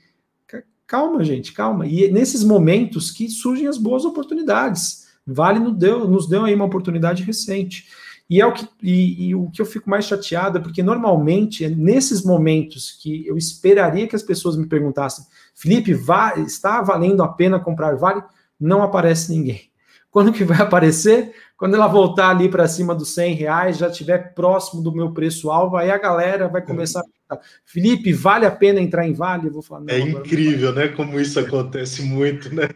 [0.86, 1.86] Calma, gente, calma.
[1.86, 5.05] E nesses momentos que surgem as boas oportunidades.
[5.26, 7.86] Vale nos deu, nos deu aí uma oportunidade recente.
[8.28, 11.64] E é o que, e, e, o que eu fico mais chateado, é porque normalmente
[11.64, 17.22] é nesses momentos que eu esperaria que as pessoas me perguntassem, Felipe, vai, está valendo
[17.22, 18.22] a pena comprar Vale?
[18.58, 19.70] Não aparece ninguém.
[20.10, 21.34] Quando que vai aparecer?
[21.56, 25.76] Quando ela voltar ali para cima dos 100 reais, já estiver próximo do meu preço-alvo,
[25.76, 27.15] aí a galera vai começar a
[27.64, 29.48] Felipe, vale a pena entrar em Vale?
[29.48, 30.88] Eu vou falar, é incrível, né?
[30.88, 32.68] Como isso acontece muito, né?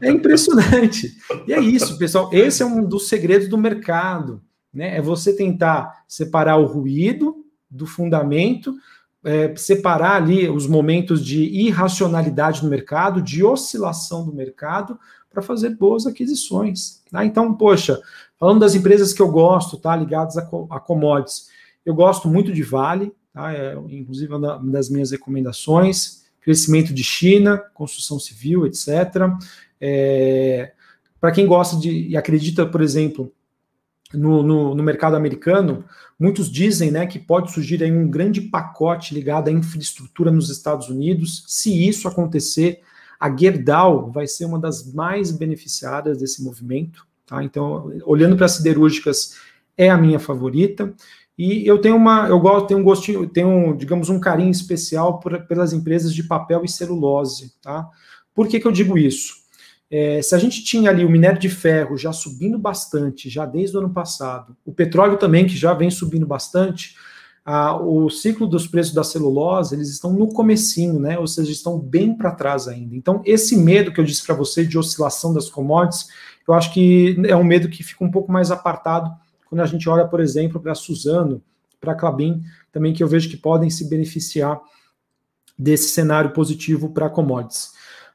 [0.00, 1.16] É impressionante.
[1.46, 2.30] E é isso, pessoal.
[2.32, 4.96] Esse é um dos segredos do mercado, né?
[4.96, 8.74] É você tentar separar o ruído do fundamento,
[9.22, 14.98] é, separar ali os momentos de irracionalidade no mercado, de oscilação do mercado,
[15.30, 17.02] para fazer boas aquisições.
[17.10, 17.24] Tá?
[17.24, 18.00] Então, poxa,
[18.38, 21.48] falando das empresas que eu gosto, tá, ligadas a, a commodities,
[21.84, 23.52] eu gosto muito de Vale, tá?
[23.52, 28.88] É, inclusive uma das minhas recomendações, crescimento de China, construção civil, etc.
[29.80, 30.72] É,
[31.20, 33.32] para quem gosta de e acredita, por exemplo,
[34.12, 35.84] no, no, no, mercado americano,
[36.18, 40.88] muitos dizem né, que pode surgir aí um grande pacote ligado à infraestrutura nos Estados
[40.88, 41.44] Unidos.
[41.46, 42.80] Se isso acontecer,
[43.18, 47.06] a Gerdau vai ser uma das mais beneficiadas desse movimento.
[47.26, 47.44] Tá?
[47.44, 49.36] Então, olhando para as siderúrgicas,
[49.76, 50.92] é a minha favorita.
[51.42, 55.40] E eu tenho uma, eu gosto, tenho um gostinho, tenho, digamos, um carinho especial por,
[55.46, 57.54] pelas empresas de papel e celulose.
[57.62, 57.88] Tá?
[58.34, 59.36] Por que, que eu digo isso?
[59.90, 63.74] É, se a gente tinha ali o minério de ferro já subindo bastante, já desde
[63.74, 66.94] o ano passado, o petróleo também, que já vem subindo bastante,
[67.42, 71.18] ah, o ciclo dos preços da celulose, eles estão no comecinho, né?
[71.18, 72.94] Ou seja, estão bem para trás ainda.
[72.94, 76.06] Então, esse medo que eu disse para você de oscilação das commodities,
[76.46, 79.10] eu acho que é um medo que fica um pouco mais apartado
[79.50, 81.42] quando a gente olha, por exemplo, para Suzano,
[81.80, 84.60] para a Clabin, também que eu vejo que podem se beneficiar
[85.58, 87.72] desse cenário positivo para commodities.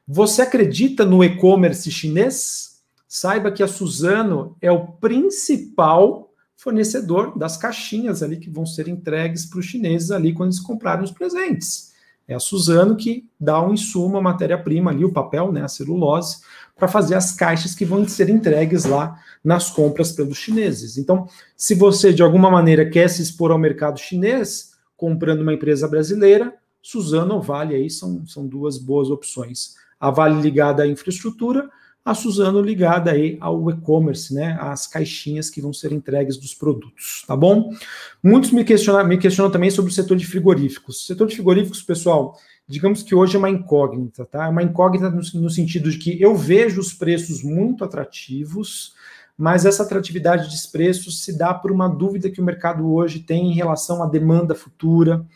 [0.08, 2.80] Você acredita no e-commerce chinês?
[3.06, 9.44] Saiba que a Suzano é o principal fornecedor das caixinhas ali que vão ser entregues
[9.44, 11.92] para os chineses ali quando eles comprarem os presentes.
[12.28, 16.38] É a Suzano que dá um insumo, a matéria-prima ali, o papel, né, a celulose,
[16.74, 20.98] para fazer as caixas que vão ser entregues lá nas compras pelos chineses.
[20.98, 25.86] Então, se você de alguma maneira quer se expor ao mercado chinês, comprando uma empresa
[25.86, 29.74] brasileira, Suzano ou Vale aí são, são duas boas opções.
[29.98, 31.68] A Vale ligada à infraestrutura,
[32.06, 37.24] a Suzano ligada aí ao e-commerce, né, às caixinhas que vão ser entregues dos produtos,
[37.26, 37.74] tá bom?
[38.22, 41.02] Muitos me questionam, me questionam também sobre o setor de frigoríficos.
[41.02, 42.38] O setor de frigoríficos, pessoal,
[42.68, 44.46] digamos que hoje é uma incógnita, tá?
[44.46, 48.94] É uma incógnita no, no sentido de que eu vejo os preços muito atrativos,
[49.36, 53.50] mas essa atratividade de preços se dá por uma dúvida que o mercado hoje tem
[53.50, 55.26] em relação à demanda futura,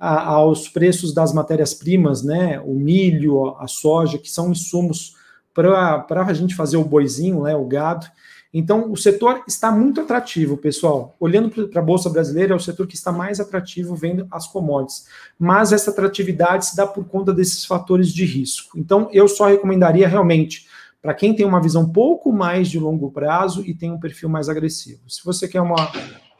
[0.00, 2.58] a, aos preços das matérias-primas, né?
[2.60, 5.22] O milho, a soja, que são insumos
[5.54, 8.06] para a gente fazer o boizinho, né, o gado.
[8.56, 11.16] Então, o setor está muito atrativo, pessoal.
[11.18, 15.06] Olhando para a Bolsa Brasileira, é o setor que está mais atrativo vendo as commodities.
[15.36, 18.78] Mas essa atratividade se dá por conta desses fatores de risco.
[18.78, 20.68] Então, eu só recomendaria realmente
[21.02, 24.28] para quem tem uma visão um pouco mais de longo prazo e tem um perfil
[24.28, 25.02] mais agressivo.
[25.08, 25.90] Se você quer uma,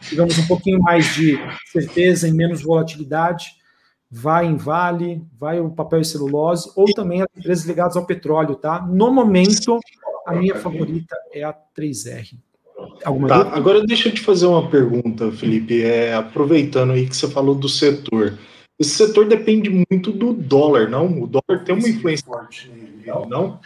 [0.09, 1.37] digamos, um pouquinho mais de
[1.73, 3.57] certeza e menos volatilidade,
[4.11, 8.55] vai em Vale, vai o papel e celulose, ou também as empresas ligadas ao petróleo,
[8.55, 8.81] tá?
[8.81, 9.79] No momento,
[10.27, 12.39] a minha favorita é a 3R.
[13.05, 13.57] Alguma tá, dúvida?
[13.57, 15.83] agora deixa eu te fazer uma pergunta, Felipe.
[15.83, 18.39] É, aproveitando aí que você falou do setor.
[18.79, 21.23] Esse setor depende muito do dólar, não?
[21.23, 23.61] O dólar tem uma influência forte nele, não?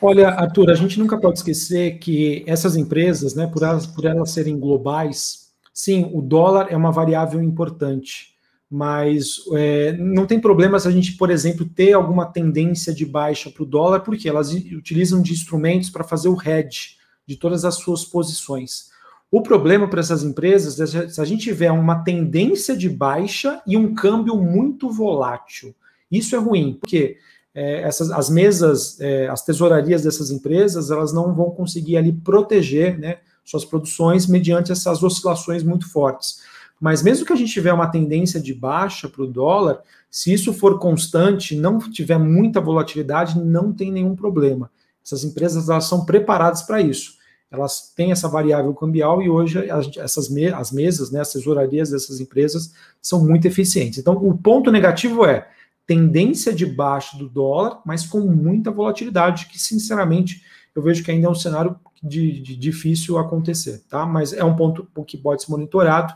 [0.00, 4.30] Olha, Arthur, a gente nunca pode esquecer que essas empresas, né, por elas, por elas
[4.30, 8.35] serem globais, sim, o dólar é uma variável importante
[8.70, 13.50] mas é, não tem problema se a gente, por exemplo, ter alguma tendência de baixa
[13.50, 17.76] para o dólar, porque elas utilizam de instrumentos para fazer o hedge de todas as
[17.76, 18.90] suas posições.
[19.30, 23.76] O problema para essas empresas é se a gente tiver uma tendência de baixa e
[23.76, 25.74] um câmbio muito volátil.
[26.10, 27.18] Isso é ruim, porque
[27.54, 32.98] é, essas, as mesas, é, as tesourarias dessas empresas, elas não vão conseguir ali proteger
[32.98, 36.42] né, suas produções mediante essas oscilações muito fortes.
[36.80, 40.52] Mas mesmo que a gente tiver uma tendência de baixa para o dólar, se isso
[40.52, 44.70] for constante, não tiver muita volatilidade, não tem nenhum problema.
[45.04, 47.16] Essas empresas elas são preparadas para isso.
[47.50, 49.58] Elas têm essa variável cambial e hoje
[49.98, 53.98] essas me as mesas, né, as tesourarias dessas empresas são muito eficientes.
[53.98, 55.48] Então, o ponto negativo é
[55.86, 60.42] tendência de baixa do dólar, mas com muita volatilidade, que sinceramente
[60.74, 64.04] eu vejo que ainda é um cenário de, de difícil acontecer, tá?
[64.04, 66.12] Mas é um ponto que pode ser monitorado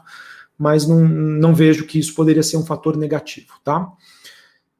[0.61, 3.91] mas não, não vejo que isso poderia ser um fator negativo, tá?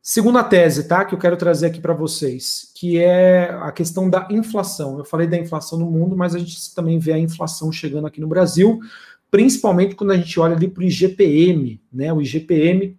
[0.03, 4.29] Segunda tese, tá, que eu quero trazer aqui para vocês, que é a questão da
[4.31, 4.99] inflação.
[4.99, 8.21] Eu falei da inflação no mundo, mas a gente também vê a inflação chegando aqui
[8.21, 8.79] no Brasil,
[9.31, 12.13] principalmente quando a gente olha ali para o IGPM, né?
[12.13, 12.99] O IGPM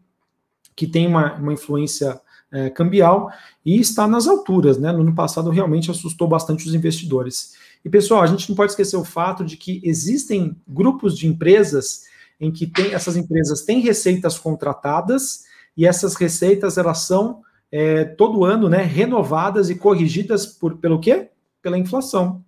[0.75, 2.19] que tem uma, uma influência
[2.51, 3.29] é, cambial
[3.63, 4.91] e está nas alturas, né?
[4.91, 7.53] No ano passado realmente assustou bastante os investidores.
[7.85, 12.09] E pessoal, a gente não pode esquecer o fato de que existem grupos de empresas
[12.41, 15.43] em que tem, essas empresas têm receitas contratadas
[15.77, 21.29] e essas receitas elas são é, todo ano né, renovadas e corrigidas por, pelo quê?
[21.61, 22.43] Pela inflação,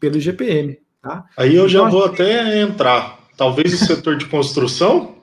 [0.00, 0.78] pelo IGPM.
[1.00, 1.26] Tá?
[1.36, 2.22] Aí eu já então, vou gente...
[2.22, 3.20] até entrar.
[3.36, 5.14] Talvez o setor de construção?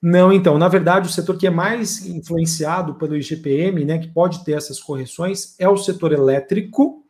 [0.00, 4.44] Não, então, na verdade, o setor que é mais influenciado pelo IGPM, né, que pode
[4.44, 7.02] ter essas correções, é o setor elétrico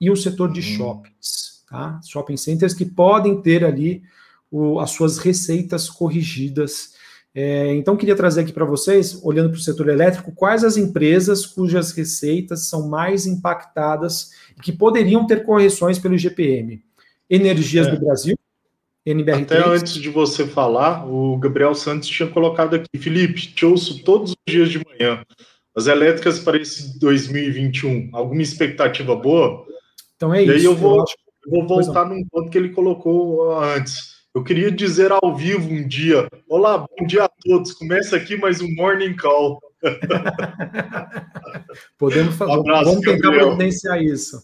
[0.00, 0.62] e o setor de hum.
[0.62, 1.98] shoppings, tá?
[2.06, 4.02] Shopping centers que podem ter ali
[4.50, 6.94] o, as suas receitas corrigidas.
[7.34, 11.44] É, então, queria trazer aqui para vocês, olhando para o setor elétrico, quais as empresas
[11.44, 16.82] cujas receitas são mais impactadas e que poderiam ter correções pelo IGPM.
[17.28, 17.90] Energias é.
[17.90, 18.38] do Brasil,
[19.06, 19.42] NBR3.
[19.42, 24.30] Até antes de você falar, o Gabriel Santos tinha colocado aqui, Felipe, te ouço todos
[24.30, 25.22] os dias de manhã.
[25.76, 29.66] As elétricas para esse 2021, alguma expectativa boa?
[30.16, 30.52] Então é e isso.
[30.52, 31.04] E aí eu vou,
[31.44, 34.15] eu vou voltar num ponto que ele colocou antes.
[34.36, 37.72] Eu queria dizer ao vivo um dia: Olá, bom dia a todos.
[37.72, 39.58] Começa aqui mais um Morning Call.
[41.96, 44.36] Podemos fazer, um vamos tentar providenciar isso.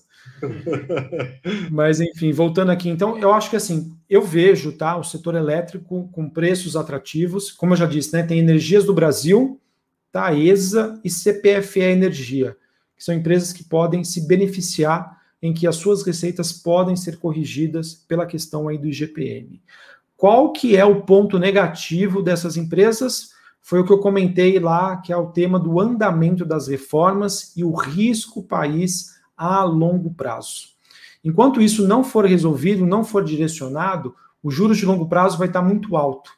[1.71, 6.09] Mas, enfim, voltando aqui, então, eu acho que assim, eu vejo tá, o setor elétrico
[6.11, 7.53] com preços atrativos.
[7.53, 9.61] Como eu já disse, né, tem Energias do Brasil,
[10.11, 12.57] Taesa e CPFE Energia,
[12.97, 17.95] que são empresas que podem se beneficiar em que as suas receitas podem ser corrigidas
[17.95, 19.61] pela questão aí do IGPM.
[20.17, 23.31] Qual que é o ponto negativo dessas empresas?
[23.61, 27.65] Foi o que eu comentei lá, que é o tema do andamento das reformas e
[27.65, 30.69] o risco país a longo prazo.
[31.25, 35.63] Enquanto isso não for resolvido, não for direcionado, o juros de longo prazo vai estar
[35.63, 36.31] muito alto.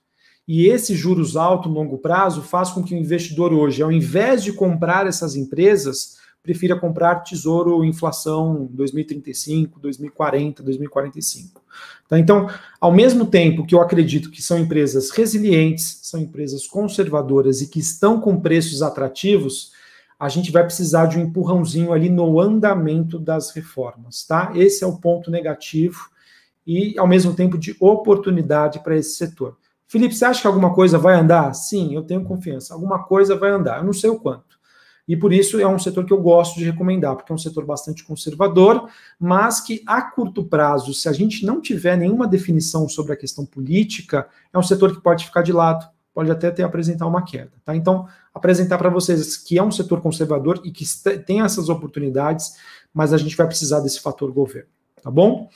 [0.47, 4.53] E esse juros alto, longo prazo, faz com que o investidor hoje, ao invés de
[4.53, 11.63] comprar essas empresas, prefira comprar tesouro inflação 2035, 2040, 2045.
[12.07, 12.19] Tá?
[12.19, 17.71] Então, ao mesmo tempo que eu acredito que são empresas resilientes, são empresas conservadoras e
[17.71, 19.73] que estão com preços atrativos,
[20.21, 24.53] a gente vai precisar de um empurrãozinho ali no andamento das reformas, tá?
[24.55, 26.11] Esse é o ponto negativo
[26.67, 29.57] e, ao mesmo tempo, de oportunidade para esse setor.
[29.87, 31.55] Felipe, você acha que alguma coisa vai andar?
[31.55, 32.75] Sim, eu tenho confiança.
[32.75, 33.79] Alguma coisa vai andar.
[33.79, 34.54] Eu não sei o quanto.
[35.07, 37.67] E por isso é um setor que eu gosto de recomendar, porque é um setor
[37.67, 38.89] bastante conservador,
[39.19, 43.45] mas que a curto prazo, se a gente não tiver nenhuma definição sobre a questão
[43.45, 47.53] política, é um setor que pode ficar de lado, pode até ter apresentar uma queda.
[47.65, 47.77] Tá?
[47.77, 50.85] Então, apresentar para vocês que é um setor conservador e que
[51.27, 52.55] tem essas oportunidades,
[52.93, 54.71] mas a gente vai precisar desse fator governo,
[55.03, 55.51] tá bom?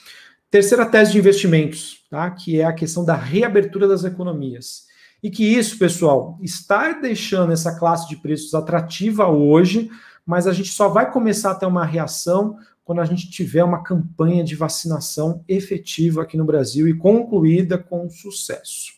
[0.51, 2.29] Terceira tese de investimentos, tá?
[2.31, 4.88] Que é a questão da reabertura das economias.
[5.21, 9.89] E que isso, pessoal, está deixando essa classe de preços atrativa hoje,
[10.25, 13.83] mas a gente só vai começar a ter uma reação quando a gente tiver uma
[13.83, 18.93] campanha de vacinação efetiva aqui no Brasil e concluída com sucesso.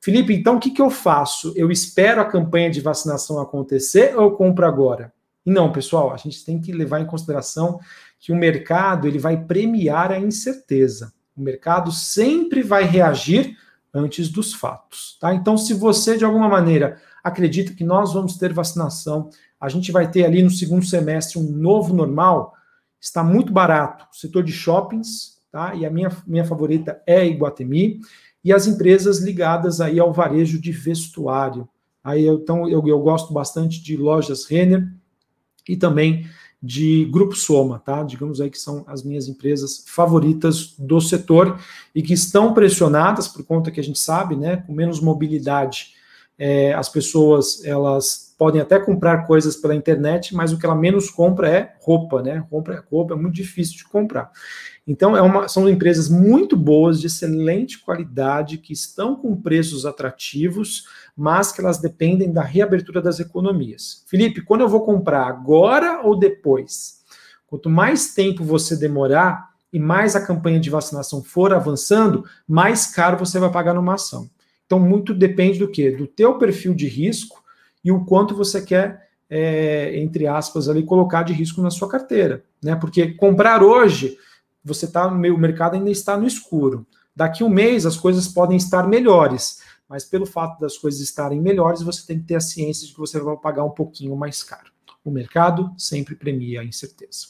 [0.00, 1.52] Felipe, então o que, que eu faço?
[1.54, 5.12] Eu espero a campanha de vacinação acontecer ou eu compro agora?
[5.46, 7.78] Não, pessoal, a gente tem que levar em consideração
[8.18, 11.12] que o mercado ele vai premiar a incerteza.
[11.36, 13.56] O mercado sempre vai reagir
[13.94, 15.34] antes dos fatos, tá?
[15.34, 19.30] Então, se você de alguma maneira acredita que nós vamos ter vacinação,
[19.60, 22.54] a gente vai ter ali no segundo semestre um novo normal,
[23.00, 24.06] está muito barato.
[24.12, 25.74] O setor de shoppings, tá?
[25.74, 28.00] E a minha, minha favorita é Iguatemi
[28.44, 31.68] e as empresas ligadas aí ao varejo de vestuário.
[32.02, 34.88] Aí então eu, eu gosto bastante de lojas Renner
[35.68, 36.26] e também
[36.62, 38.04] de Grupo Soma, tá?
[38.04, 41.58] Digamos aí que são as minhas empresas favoritas do setor
[41.94, 45.94] e que estão pressionadas por conta que a gente sabe, né, com menos mobilidade,
[46.38, 51.10] é, as pessoas elas podem até comprar coisas pela internet, mas o que ela menos
[51.10, 52.44] compra é roupa, né?
[52.50, 54.32] Roupa, roupa é muito difícil de comprar.
[54.84, 60.86] Então, é uma, são empresas muito boas, de excelente qualidade, que estão com preços atrativos,
[61.16, 64.04] mas que elas dependem da reabertura das economias.
[64.08, 67.02] Felipe, quando eu vou comprar, agora ou depois?
[67.46, 73.18] Quanto mais tempo você demorar e mais a campanha de vacinação for avançando, mais caro
[73.18, 74.30] você vai pagar numa ação.
[74.66, 75.90] Então, muito depende do quê?
[75.90, 77.42] Do teu perfil de risco
[77.84, 82.42] e o quanto você quer, é, entre aspas, ali, colocar de risco na sua carteira.
[82.62, 82.74] Né?
[82.74, 84.16] Porque comprar hoje
[84.64, 86.86] você meio, o mercado ainda está no escuro.
[87.14, 89.60] Daqui um mês as coisas podem estar melhores,
[89.92, 92.98] mas pelo fato das coisas estarem melhores, você tem que ter a ciência de que
[92.98, 94.72] você vai pagar um pouquinho mais caro.
[95.04, 97.26] O mercado sempre premia a incerteza.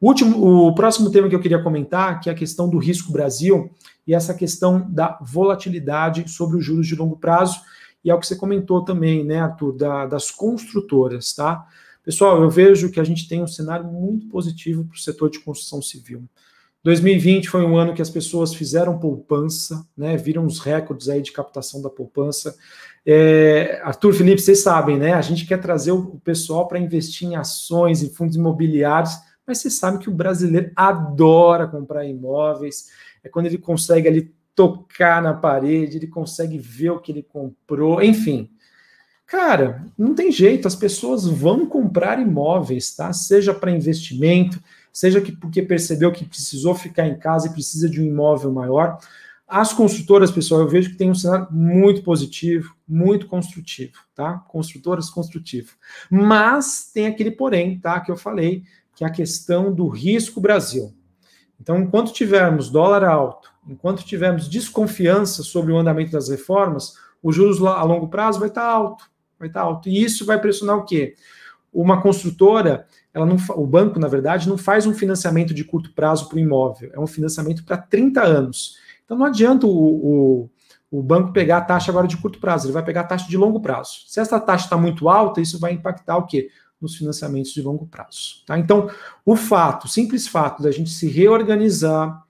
[0.00, 3.12] O, último, o próximo tema que eu queria comentar, que é a questão do risco
[3.12, 3.70] Brasil
[4.06, 7.60] e essa questão da volatilidade sobre os juros de longo prazo,
[8.02, 11.68] e é o que você comentou também, né, Arthur, da, das construtoras, tá?
[12.02, 15.40] Pessoal, eu vejo que a gente tem um cenário muito positivo para o setor de
[15.40, 16.24] construção civil.
[16.82, 20.16] 2020 foi um ano que as pessoas fizeram poupança, né?
[20.16, 22.56] Viram os recordes aí de captação da poupança.
[23.06, 25.12] É, Arthur Felipe, vocês sabem, né?
[25.14, 29.12] A gente quer trazer o pessoal para investir em ações, em fundos imobiliários,
[29.46, 32.88] mas vocês sabem que o brasileiro adora comprar imóveis.
[33.22, 38.02] É quando ele consegue ali tocar na parede, ele consegue ver o que ele comprou,
[38.02, 38.50] enfim.
[39.26, 43.12] Cara, não tem jeito, as pessoas vão comprar imóveis, tá?
[43.12, 44.62] Seja para investimento,
[44.92, 48.98] seja que porque percebeu que precisou ficar em casa e precisa de um imóvel maior.
[49.48, 54.38] As construtoras, pessoal, eu vejo que tem um cenário muito positivo, muito construtivo, tá?
[54.48, 55.72] Construtoras construtivo.
[56.10, 58.00] Mas tem aquele porém, tá?
[58.00, 58.62] Que eu falei,
[58.94, 60.94] que é a questão do risco Brasil.
[61.60, 67.62] Então, enquanto tivermos dólar alto, enquanto tivermos desconfiança sobre o andamento das reformas, o juros
[67.62, 69.04] a longo prazo vai estar alto,
[69.38, 69.88] vai estar alto.
[69.88, 71.14] E isso vai pressionar o quê?
[71.72, 76.28] Uma construtora, ela não, o banco, na verdade, não faz um financiamento de curto prazo
[76.28, 78.76] para o imóvel, é um financiamento para 30 anos.
[79.04, 80.50] Então não adianta o, o,
[80.90, 83.36] o, banco pegar a taxa agora de curto prazo, ele vai pegar a taxa de
[83.36, 84.04] longo prazo.
[84.06, 86.48] Se essa taxa está muito alta, isso vai impactar o quê?
[86.80, 88.44] Nos financiamentos de longo prazo.
[88.46, 88.58] Tá?
[88.58, 88.90] Então,
[89.24, 92.22] o fato, simples fato da gente se reorganizar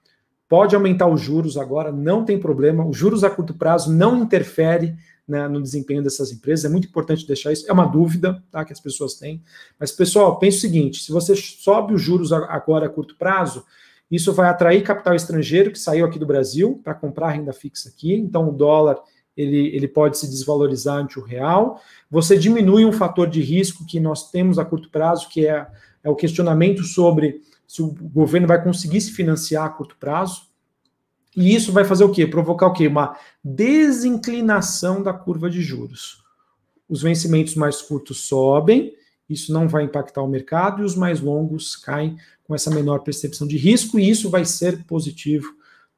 [0.49, 2.85] pode aumentar os juros agora, não tem problema.
[2.87, 4.95] Os juros a curto prazo não interfere
[5.27, 6.65] né, no desempenho dessas empresas.
[6.65, 7.69] É muito importante deixar isso.
[7.69, 9.43] É uma dúvida tá, que as pessoas têm.
[9.79, 13.65] Mas, pessoal, pense o seguinte: se você sobe os juros agora a curto prazo,
[14.11, 18.15] isso vai atrair capital estrangeiro que saiu aqui do Brasil para comprar renda fixa aqui.
[18.15, 18.99] Então, o dólar
[19.37, 21.81] ele, ele pode se desvalorizar ante o real.
[22.11, 25.67] Você diminui um fator de risco que nós temos a curto prazo, que é,
[26.05, 30.43] é o questionamento sobre se o governo vai conseguir se financiar a curto prazo.
[31.37, 32.27] E isso vai fazer o quê?
[32.27, 32.87] Provocar o quê?
[32.87, 36.23] Uma desinclinação da curva de juros.
[36.89, 38.93] Os vencimentos mais curtos sobem,
[39.29, 43.47] isso não vai impactar o mercado, e os mais longos caem com essa menor percepção
[43.47, 45.55] de risco, e isso vai ser positivo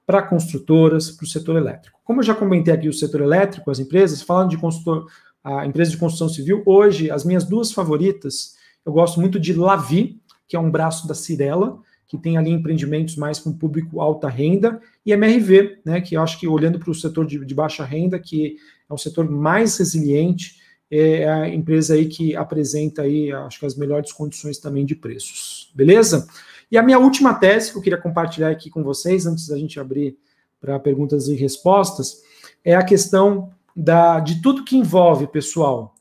[0.06, 1.98] para construtoras, para o setor elétrico.
[2.04, 5.10] Como eu já comentei aqui o setor elétrico, as empresas, falando de construtor,
[5.42, 8.54] a empresa de construção civil, hoje as minhas duas favoritas,
[8.84, 13.16] eu gosto muito de Lavi, que é um braço da Cirela, que tem ali empreendimentos
[13.16, 16.90] mais para um público alta renda, e MRV, né, que eu acho que olhando para
[16.90, 18.56] o setor de, de, baixa renda, que
[18.88, 23.76] é um setor mais resiliente, é a empresa aí que apresenta aí, acho que as
[23.76, 25.70] melhores condições também de preços.
[25.74, 26.26] Beleza?
[26.70, 29.78] E a minha última tese que eu queria compartilhar aqui com vocês, antes da gente
[29.78, 30.16] abrir
[30.60, 32.22] para perguntas e respostas,
[32.64, 35.94] é a questão da, de tudo que envolve, pessoal,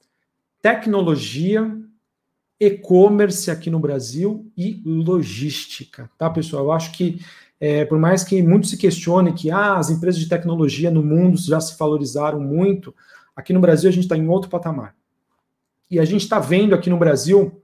[0.62, 1.70] tecnologia,
[2.60, 6.66] e-commerce aqui no Brasil e logística, tá, pessoal?
[6.66, 7.20] Eu acho que,
[7.66, 11.38] é, por mais que muito se questione que ah, as empresas de tecnologia no mundo
[11.38, 12.94] já se valorizaram muito,
[13.34, 14.94] aqui no Brasil a gente está em outro patamar.
[15.90, 17.64] E a gente está vendo aqui no Brasil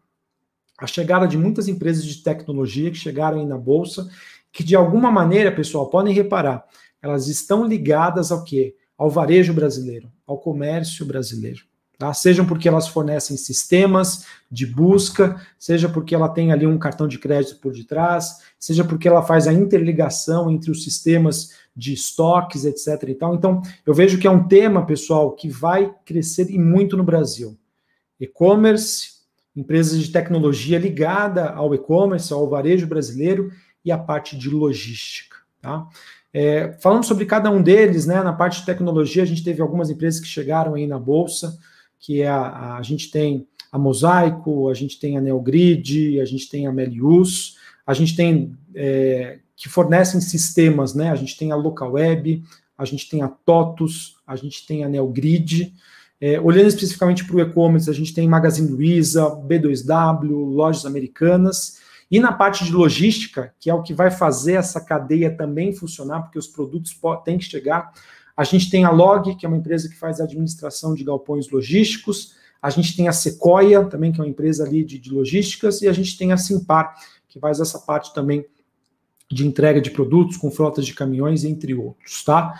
[0.78, 4.10] a chegada de muitas empresas de tecnologia que chegaram aí na Bolsa,
[4.54, 6.64] que de alguma maneira, pessoal, podem reparar,
[7.02, 8.78] elas estão ligadas ao quê?
[8.98, 11.66] Ao varejo brasileiro, ao comércio brasileiro.
[12.00, 12.14] Tá?
[12.14, 17.20] Sejam porque elas fornecem sistemas de busca, seja porque ela tem ali um cartão de
[17.20, 23.10] crédito por detrás, seja porque ela faz a interligação entre os sistemas de estoques, etc.
[23.10, 23.36] E tal.
[23.36, 27.60] Então, eu vejo que é um tema, pessoal, que vai crescer e muito no Brasil.
[28.18, 29.16] E-commerce,
[29.54, 33.52] empresas de tecnologia ligada ao e-commerce, ao varejo brasileiro
[33.84, 35.36] e a parte de logística.
[35.62, 35.86] Tá?
[36.34, 39.90] É, falando sobre cada um deles, né, na parte de tecnologia, a gente teve algumas
[39.90, 41.60] empresas que chegaram aí na bolsa
[42.00, 46.50] que é a, a gente tem a Mosaico, a gente tem a Neogrid, a gente
[46.50, 51.12] tem a Melius, a gente tem é, que fornecem sistemas, né?
[51.12, 52.44] A gente tem a Localweb,
[52.78, 55.74] a gente tem a TOTUS, a gente tem a Neogrid.
[56.22, 61.80] É, olhando especificamente para o e-commerce, a gente tem Magazine Luiza, B2W, lojas americanas.
[62.12, 66.22] E na parte de logística, que é o que vai fazer essa cadeia também funcionar,
[66.22, 67.92] porque os produtos têm que chegar,
[68.40, 71.50] a gente tem a Log, que é uma empresa que faz a administração de galpões
[71.50, 72.36] logísticos.
[72.62, 75.82] A gente tem a Sequoia, também, que é uma empresa ali de, de logísticas.
[75.82, 76.96] E a gente tem a Simpar,
[77.28, 78.46] que faz essa parte também
[79.30, 82.58] de entrega de produtos com frotas de caminhões, entre outros, tá?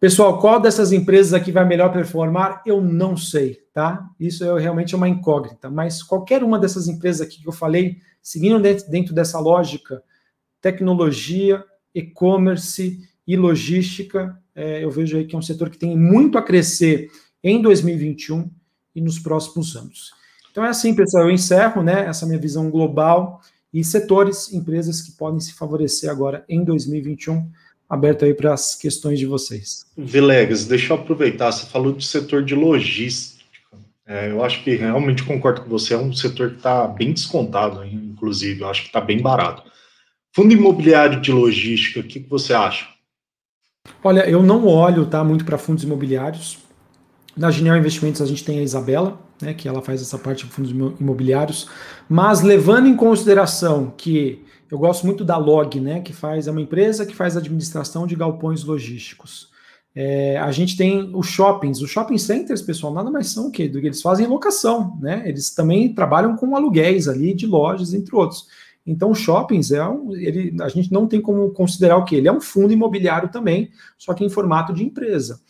[0.00, 2.60] Pessoal, qual dessas empresas aqui vai melhor performar?
[2.66, 4.04] Eu não sei, tá?
[4.18, 8.58] Isso é realmente uma incógnita, mas qualquer uma dessas empresas aqui que eu falei, seguindo
[8.58, 10.02] dentro, dentro dessa lógica,
[10.60, 16.38] tecnologia, e-commerce e logística, é, eu vejo aí que é um setor que tem muito
[16.38, 17.10] a crescer
[17.42, 18.50] em 2021
[18.94, 20.12] e nos próximos anos.
[20.50, 23.40] Então é assim, pessoal, eu encerro né, essa minha visão global
[23.72, 27.50] e setores, empresas que podem se favorecer agora em 2021,
[27.88, 29.84] aberto aí para as questões de vocês.
[29.96, 33.42] Vilegas, deixa eu aproveitar, você falou do setor de logística.
[34.06, 37.84] É, eu acho que realmente concordo com você, é um setor que está bem descontado,
[37.84, 39.64] inclusive, eu acho que está bem barato.
[40.32, 42.93] Fundo imobiliário de logística, o que, que você acha?
[44.02, 46.58] Olha, eu não olho tá, muito para fundos imobiliários.
[47.36, 50.52] Na Genial Investimentos a gente tem a Isabela, né, que ela faz essa parte de
[50.52, 50.70] fundos
[51.00, 51.68] imobiliários,
[52.08, 56.60] mas levando em consideração que eu gosto muito da Log, né, que faz é uma
[56.60, 59.52] empresa que faz administração de galpões logísticos.
[59.96, 63.62] É, a gente tem os shoppings, os shopping centers, pessoal, nada mais são o que
[63.62, 65.22] eles fazem locação, né?
[65.24, 68.48] Eles também trabalham com aluguéis ali de lojas, entre outros.
[68.86, 72.32] Então, shoppings é um, ele, a gente não tem como considerar o que ele é
[72.32, 75.40] um fundo imobiliário também, só que em formato de empresa.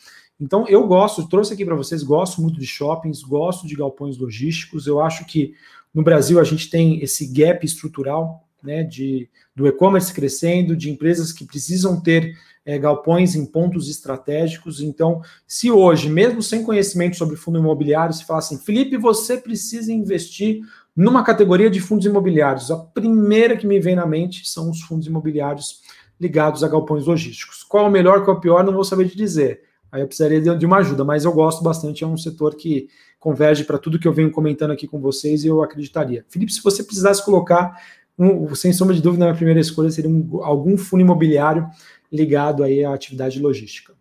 [0.41, 4.87] Então, eu gosto, trouxe aqui para vocês, gosto muito de shoppings, gosto de galpões logísticos.
[4.87, 5.55] Eu acho que
[5.93, 11.33] no Brasil a gente tem esse gap estrutural, né, de do e-commerce crescendo, de empresas
[11.33, 14.81] que precisam ter é, galpões em pontos estratégicos.
[14.81, 19.93] Então, se hoje, mesmo sem conhecimento sobre fundo imobiliário, se fala assim, Felipe, você precisa
[19.93, 20.63] investir
[20.97, 25.07] numa categoria de fundos imobiliários, a primeira que me vem na mente são os fundos
[25.07, 25.81] imobiliários
[26.21, 27.65] ligados a galpões logísticos.
[27.65, 29.63] Qual é o melhor, qual é o pior, não vou saber te dizer.
[29.91, 32.89] Aí eu precisaria de uma ajuda, mas eu gosto bastante, é um setor que
[33.19, 36.25] converge para tudo que eu venho comentando aqui com vocês e eu acreditaria.
[36.29, 37.81] Felipe, se você precisasse colocar,
[38.19, 41.69] um, sem sombra de dúvida, a primeira escolha seria um, algum fundo imobiliário
[42.13, 43.95] ligado aí à atividade logística.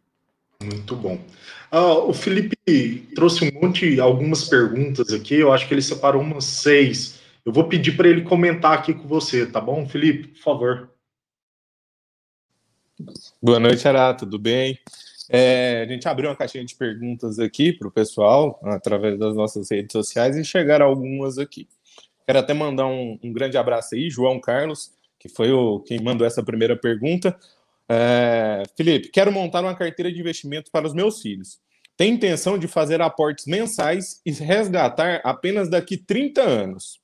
[0.63, 1.19] Muito bom.
[1.73, 6.45] Uh, o Felipe trouxe um monte, algumas perguntas aqui, eu acho que ele separou umas
[6.45, 7.19] seis.
[7.43, 10.27] Eu vou pedir para ele comentar aqui com você, tá bom, Felipe?
[10.27, 10.91] Por favor.
[13.41, 14.77] Boa noite, Ará, tudo bem?
[15.27, 19.71] É, a gente abriu uma caixinha de perguntas aqui para o pessoal, através das nossas
[19.71, 21.67] redes sociais, e chegaram algumas aqui.
[22.27, 26.27] Quero até mandar um, um grande abraço aí, João Carlos, que foi o quem mandou
[26.27, 27.35] essa primeira pergunta.
[27.95, 31.59] É, Felipe, quero montar uma carteira de investimento para os meus filhos.
[31.95, 36.99] Tenho intenção de fazer aportes mensais e resgatar apenas daqui 30 anos.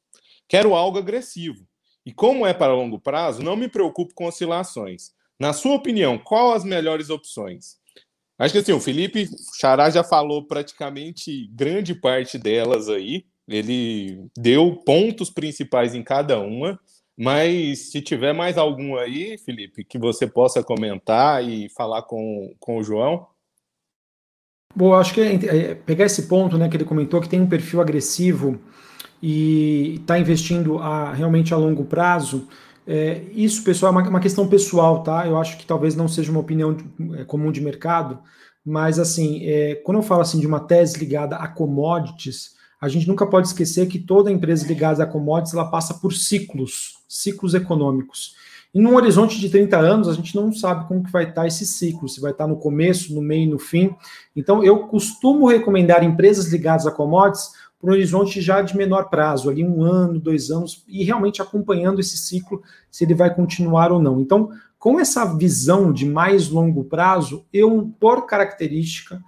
[0.47, 1.63] Quero algo agressivo.
[2.03, 5.11] E como é para longo prazo, não me preocupo com oscilações.
[5.39, 7.77] Na sua opinião, qual as melhores opções?
[8.37, 9.29] Acho que assim, o Felipe
[9.59, 13.25] Xará já falou praticamente grande parte delas aí.
[13.47, 16.79] Ele deu pontos principais em cada uma.
[17.21, 22.77] Mas se tiver mais algum aí, Felipe, que você possa comentar e falar com, com
[22.77, 23.27] o João.
[24.73, 27.49] Bom, acho que é, é, pegar esse ponto né, que ele comentou, que tem um
[27.49, 28.61] perfil agressivo
[29.21, 32.47] e está investindo a, realmente a longo prazo,
[32.87, 35.27] é, isso, pessoal, é uma, uma, questão pessoal, tá?
[35.27, 36.85] Eu acho que talvez não seja uma opinião de,
[37.19, 38.19] é, comum de mercado,
[38.65, 43.07] mas assim, é, quando eu falo assim de uma tese ligada a commodities, a gente
[43.07, 48.35] nunca pode esquecer que toda empresa ligada a commodities ela passa por ciclos, ciclos econômicos.
[48.73, 51.65] E num horizonte de 30 anos, a gente não sabe como que vai estar esse
[51.65, 53.95] ciclo, se vai estar no começo, no meio, no fim.
[54.35, 57.49] Então, eu costumo recomendar empresas ligadas a commodities
[57.81, 61.99] para um horizonte já de menor prazo, ali um ano, dois anos, e realmente acompanhando
[61.99, 62.61] esse ciclo,
[62.91, 64.19] se ele vai continuar ou não.
[64.19, 69.21] Então, com essa visão de mais longo prazo, eu, por característica,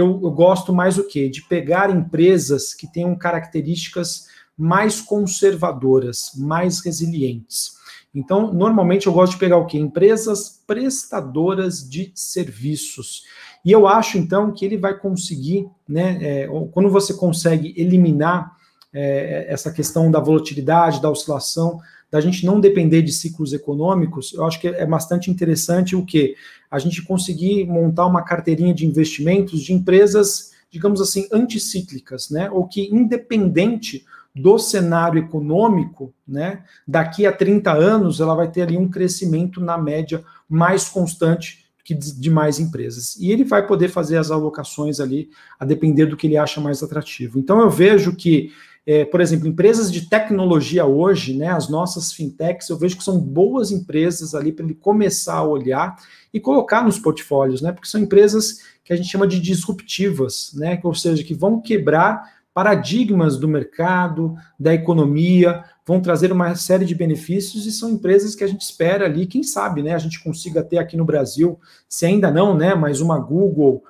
[0.00, 1.28] eu, eu gosto mais o quê?
[1.28, 7.76] De pegar empresas que tenham características mais conservadoras, mais resilientes.
[8.14, 9.76] Então, normalmente eu gosto de pegar o quê?
[9.76, 13.24] Empresas prestadoras de serviços.
[13.64, 18.56] E eu acho, então, que ele vai conseguir, né, é, quando você consegue eliminar
[18.92, 21.80] é, essa questão da volatilidade, da oscilação,
[22.10, 26.34] da gente não depender de ciclos econômicos, eu acho que é bastante interessante o que
[26.70, 32.50] a gente conseguir montar uma carteirinha de investimentos de empresas, digamos assim, anticíclicas, né?
[32.50, 34.04] Ou que independente
[34.34, 39.76] do cenário econômico, né, daqui a 30 anos ela vai ter ali um crescimento na
[39.76, 43.16] média mais constante que de demais empresas.
[43.16, 46.82] E ele vai poder fazer as alocações ali a depender do que ele acha mais
[46.82, 47.38] atrativo.
[47.38, 48.52] Então eu vejo que
[48.90, 53.20] é, por exemplo, empresas de tecnologia hoje, né, as nossas fintechs, eu vejo que são
[53.20, 55.94] boas empresas ali para ele começar a olhar
[56.32, 60.80] e colocar nos portfólios, né, porque são empresas que a gente chama de disruptivas, né,
[60.82, 66.94] ou seja, que vão quebrar paradigmas do mercado, da economia, vão trazer uma série de
[66.94, 70.62] benefícios e são empresas que a gente espera ali, quem sabe, né, a gente consiga
[70.62, 73.84] ter aqui no Brasil, se ainda não, né, mas uma Google,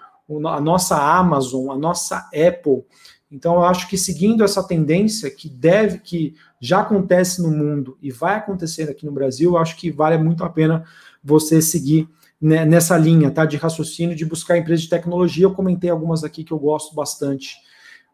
[0.45, 2.83] a nossa Amazon, a nossa Apple,
[3.31, 8.11] então, eu acho que seguindo essa tendência que deve, que já acontece no mundo e
[8.11, 10.85] vai acontecer aqui no Brasil, eu acho que vale muito a pena
[11.23, 12.09] você seguir
[12.41, 13.45] né, nessa linha, tá?
[13.45, 15.45] De raciocínio, de buscar empresas de tecnologia.
[15.45, 17.57] Eu comentei algumas aqui que eu gosto bastante,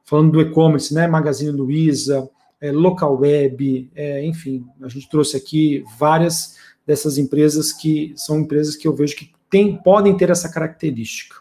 [0.02, 1.06] falando do e-commerce, né?
[1.06, 2.28] Magazine Luiza,
[2.60, 6.56] é, Local Web, é, enfim, a gente trouxe aqui várias
[6.86, 11.36] dessas empresas que são empresas que eu vejo que tem, podem ter essa característica.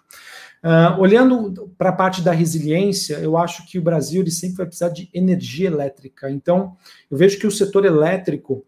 [0.64, 4.66] Uh, olhando para a parte da resiliência, eu acho que o Brasil ele sempre vai
[4.66, 6.32] precisar de energia elétrica.
[6.32, 6.78] Então,
[7.12, 8.66] eu vejo que o setor elétrico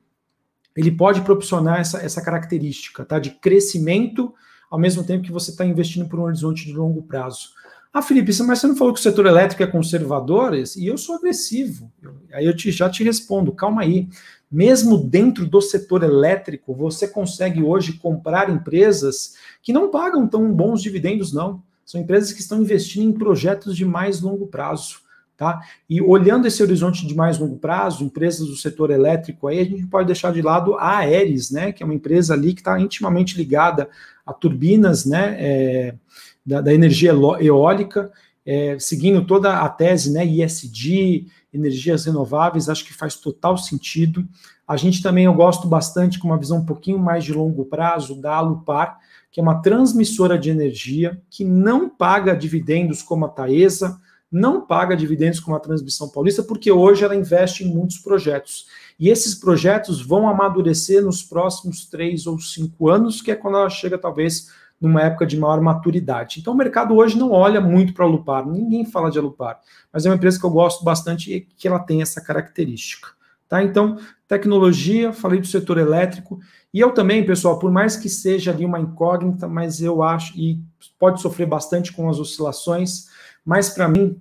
[0.76, 4.34] ele pode proporcionar essa, essa característica tá, de crescimento,
[4.70, 7.52] ao mesmo tempo que você está investindo por um horizonte de longo prazo.
[7.94, 10.54] Ah, Felipe, mas você não falou que o setor elétrico é conservador?
[10.54, 11.90] E eu sou agressivo.
[12.34, 14.10] Aí eu te, já te respondo, calma aí.
[14.52, 20.82] Mesmo dentro do setor elétrico, você consegue hoje comprar empresas que não pagam tão bons
[20.82, 21.64] dividendos, não.
[21.86, 25.06] São empresas que estão investindo em projetos de mais longo prazo.
[25.38, 25.62] Tá?
[25.90, 29.86] E olhando esse horizonte de mais longo prazo, empresas do setor elétrico, aí a gente
[29.86, 33.38] pode deixar de lado a Aeres, né, que é uma empresa ali que está intimamente
[33.38, 33.90] ligada
[34.26, 35.96] a turbinas né, é,
[36.46, 38.14] da, da, energia eólica,
[38.46, 44.26] é, seguindo toda a tese né, ISD, energias renováveis, acho que faz total sentido.
[44.66, 48.16] A gente também eu gosto bastante, com uma visão um pouquinho mais de longo prazo,
[48.16, 49.00] da Alupar,
[49.36, 54.00] que é uma transmissora de energia que não paga dividendos como a Taesa,
[54.32, 58.68] não paga dividendos como a Transmissão Paulista, porque hoje ela investe em muitos projetos.
[58.98, 63.70] E esses projetos vão amadurecer nos próximos três ou cinco anos, que é quando ela
[63.70, 66.40] chega, talvez, numa época de maior maturidade.
[66.40, 69.60] Então, o mercado hoje não olha muito para a Lupar, ninguém fala de Alupar,
[69.92, 73.10] mas é uma empresa que eu gosto bastante e que ela tem essa característica.
[73.50, 73.62] Tá?
[73.62, 76.40] Então, tecnologia, falei do setor elétrico,
[76.76, 80.62] e eu também, pessoal, por mais que seja ali uma incógnita, mas eu acho, e
[81.00, 83.06] pode sofrer bastante com as oscilações,
[83.46, 84.20] mas para mim,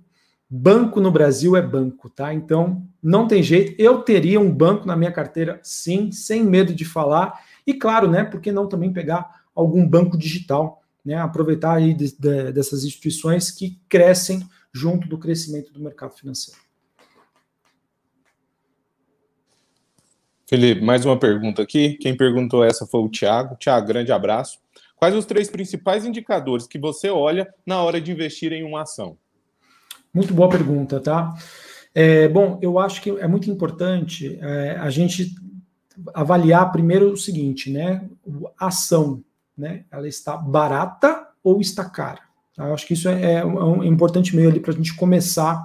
[0.48, 2.32] banco no Brasil é banco, tá?
[2.32, 6.84] Então, não tem jeito, eu teria um banco na minha carteira, sim, sem medo de
[6.84, 11.92] falar, e claro, né, por que não também pegar algum banco digital, né, aproveitar aí
[11.92, 16.60] de, de, dessas instituições que crescem junto do crescimento do mercado financeiro.
[20.46, 21.94] Felipe, mais uma pergunta aqui.
[21.94, 23.56] Quem perguntou essa foi o Tiago.
[23.56, 24.58] Tiago, grande abraço.
[24.94, 29.16] Quais os três principais indicadores que você olha na hora de investir em uma ação?
[30.12, 31.34] Muito boa pergunta, tá?
[31.94, 35.34] É, bom, eu acho que é muito importante é, a gente
[36.12, 38.04] avaliar primeiro o seguinte, né?
[38.58, 39.24] A ação,
[39.56, 39.84] né?
[39.90, 42.20] Ela está barata ou está cara?
[42.56, 45.64] Eu acho que isso é, é um importante meio ali para a gente começar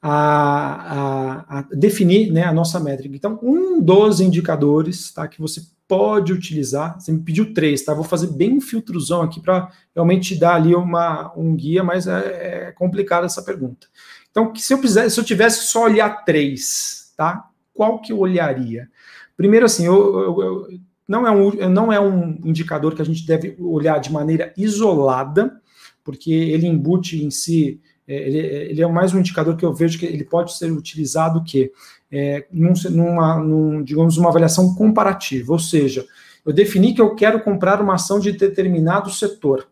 [0.00, 3.16] a, a, a, definir né, a nossa métrica.
[3.16, 7.94] Então, um dos indicadores tá, que você pode utilizar, você me pediu três, tá?
[7.94, 12.68] Vou fazer bem um filtrozão aqui para realmente dar ali uma, um guia, mas é,
[12.68, 13.86] é complicada essa pergunta.
[14.30, 17.48] Então, se eu, fizesse, se eu tivesse só olhar três, tá?
[17.72, 18.88] Qual que eu olharia?
[19.36, 20.68] Primeiro, assim, eu, eu, eu,
[21.08, 25.58] não, é um, não é um indicador que a gente deve olhar de maneira isolada,
[26.04, 27.80] porque ele embute em si
[28.14, 31.70] ele, ele, é mais um indicador que eu vejo que ele pode ser utilizado que
[32.10, 36.06] é, num, numa, num, digamos, uma avaliação comparativa, ou seja,
[36.44, 39.68] eu defini que eu quero comprar uma ação de determinado setor.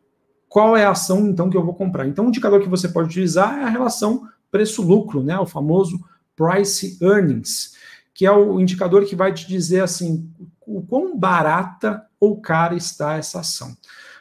[0.49, 2.07] Qual é a ação, então, que eu vou comprar?
[2.07, 5.99] Então, um indicador que você pode utilizar é a relação preço-lucro, né, o famoso
[6.37, 7.74] price earnings,
[8.12, 10.30] que é o indicador que vai te dizer, assim,
[10.66, 13.76] o quão barata ou cara está essa ação.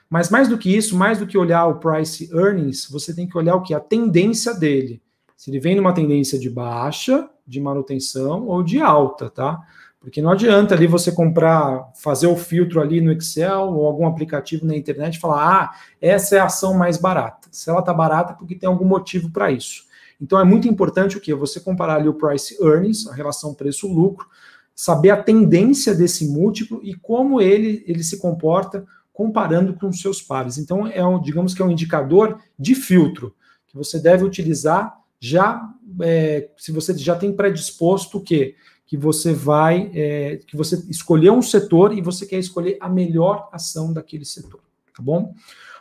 [0.09, 3.37] Mas mais do que isso, mais do que olhar o price earnings, você tem que
[3.37, 3.73] olhar o que?
[3.73, 5.01] A tendência dele.
[5.35, 9.59] Se ele vem numa tendência de baixa, de manutenção ou de alta, tá?
[9.99, 14.65] Porque não adianta ali você comprar, fazer o filtro ali no Excel ou algum aplicativo
[14.65, 17.47] na internet e falar, ah, essa é a ação mais barata.
[17.51, 19.83] Se ela tá barata, é porque tem algum motivo para isso.
[20.21, 21.33] Então é muito importante o que?
[21.33, 24.27] Você comparar ali o price earnings, a relação preço-lucro,
[24.75, 28.85] saber a tendência desse múltiplo e como ele, ele se comporta
[29.15, 30.57] comparando com seus pares.
[30.57, 33.33] Então, é um, digamos que é um indicador de filtro
[33.65, 38.55] que você deve utilizar já é, se você já tem predisposto o quê?
[38.85, 43.47] Que você vai, é, que você escolheu um setor e você quer escolher a melhor
[43.53, 44.59] ação daquele setor,
[44.95, 45.33] tá bom?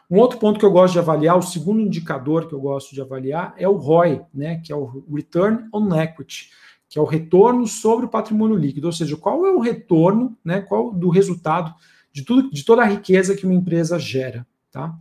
[0.09, 3.01] Um outro ponto que eu gosto de avaliar, o segundo indicador que eu gosto de
[3.01, 6.51] avaliar é o ROI, né, que é o Return on Equity,
[6.89, 10.61] que é o retorno sobre o patrimônio líquido, ou seja, qual é o retorno, né,
[10.61, 11.75] qual do resultado
[12.15, 14.47] de, tudo, de toda a riqueza que uma empresa gera.
[14.71, 14.95] Tá?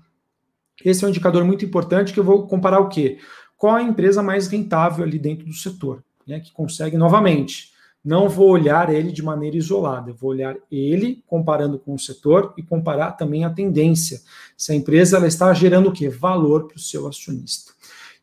[0.83, 3.19] Esse é um indicador muito importante que eu vou comparar o quê?
[3.55, 7.71] Qual a empresa mais rentável ali dentro do setor, né, que consegue novamente.
[8.03, 12.53] Não vou olhar ele de maneira isolada, eu vou olhar ele comparando com o setor
[12.57, 14.19] e comparar também a tendência.
[14.57, 16.09] Se a empresa ela está gerando o quê?
[16.09, 17.71] Valor para o seu acionista.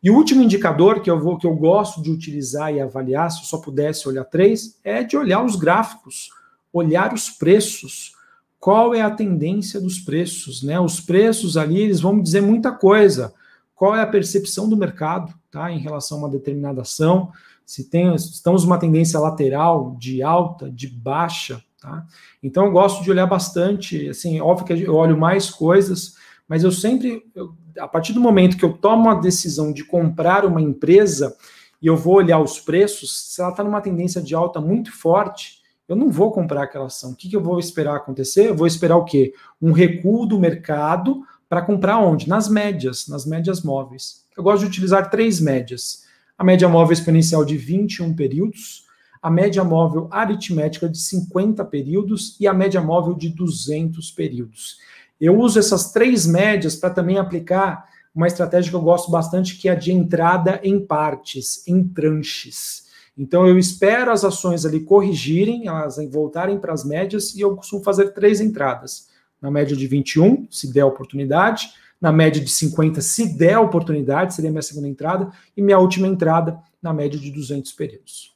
[0.03, 3.39] E o último indicador que eu vou que eu gosto de utilizar e avaliar, se
[3.39, 6.29] eu só pudesse olhar três, é de olhar os gráficos,
[6.71, 8.13] olhar os preços
[8.61, 10.79] qual é a tendência dos preços, né?
[10.79, 13.33] Os preços ali, eles vão dizer muita coisa.
[13.73, 17.31] Qual é a percepção do mercado, tá, em relação a uma determinada ação?
[17.65, 22.05] Se tem, estamos uma tendência lateral, de alta, de baixa, tá?
[22.43, 26.13] Então eu gosto de olhar bastante, assim, óbvio que eu olho mais coisas,
[26.47, 30.45] mas eu sempre, eu, a partir do momento que eu tomo a decisão de comprar
[30.45, 31.35] uma empresa
[31.81, 35.60] e eu vou olhar os preços, se ela está numa tendência de alta muito forte,
[35.91, 37.11] eu não vou comprar aquela ação.
[37.11, 38.47] O que, que eu vou esperar acontecer?
[38.47, 39.33] Eu vou esperar o quê?
[39.61, 42.29] Um recuo do mercado para comprar onde?
[42.29, 44.23] Nas médias, nas médias móveis.
[44.37, 46.05] Eu gosto de utilizar três médias.
[46.37, 48.85] A média móvel exponencial de 21 períodos,
[49.21, 54.77] a média móvel aritmética de 50 períodos e a média móvel de 200 períodos.
[55.19, 57.85] Eu uso essas três médias para também aplicar
[58.15, 62.89] uma estratégia que eu gosto bastante, que é a de entrada em partes, em tranches.
[63.21, 67.83] Então eu espero as ações ali corrigirem, elas voltarem para as médias e eu costumo
[67.83, 69.09] fazer três entradas.
[69.39, 71.69] Na média de 21, se der oportunidade,
[72.01, 76.57] na média de 50, se der oportunidade, seria minha segunda entrada, e minha última entrada
[76.81, 78.33] na média de 200 períodos.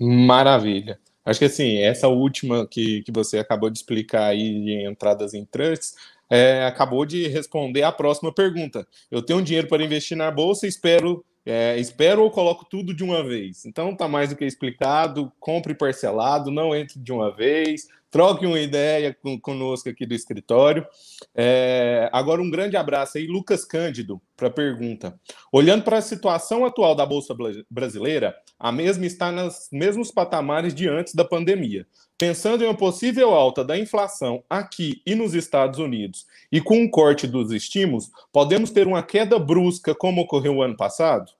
[0.00, 0.98] Maravilha.
[1.24, 5.48] Acho que assim, essa última que, que você acabou de explicar aí de entradas em
[6.28, 8.84] é, acabou de responder a próxima pergunta.
[9.08, 13.02] Eu tenho dinheiro para investir na bolsa e espero é, espero ou coloco tudo de
[13.02, 13.64] uma vez?
[13.64, 18.60] Então tá mais do que explicado, compre parcelado, não entre de uma vez, troque uma
[18.60, 20.86] ideia com, conosco aqui do escritório.
[21.34, 25.18] É, agora, um grande abraço aí, Lucas Cândido, para a pergunta.
[25.50, 27.34] Olhando para a situação atual da Bolsa
[27.70, 31.86] Brasileira, a mesma está nos mesmos patamares de antes da pandemia.
[32.18, 36.88] Pensando em uma possível alta da inflação aqui e nos Estados Unidos e com um
[36.88, 41.32] corte dos estímulos, podemos ter uma queda brusca como ocorreu ano passado?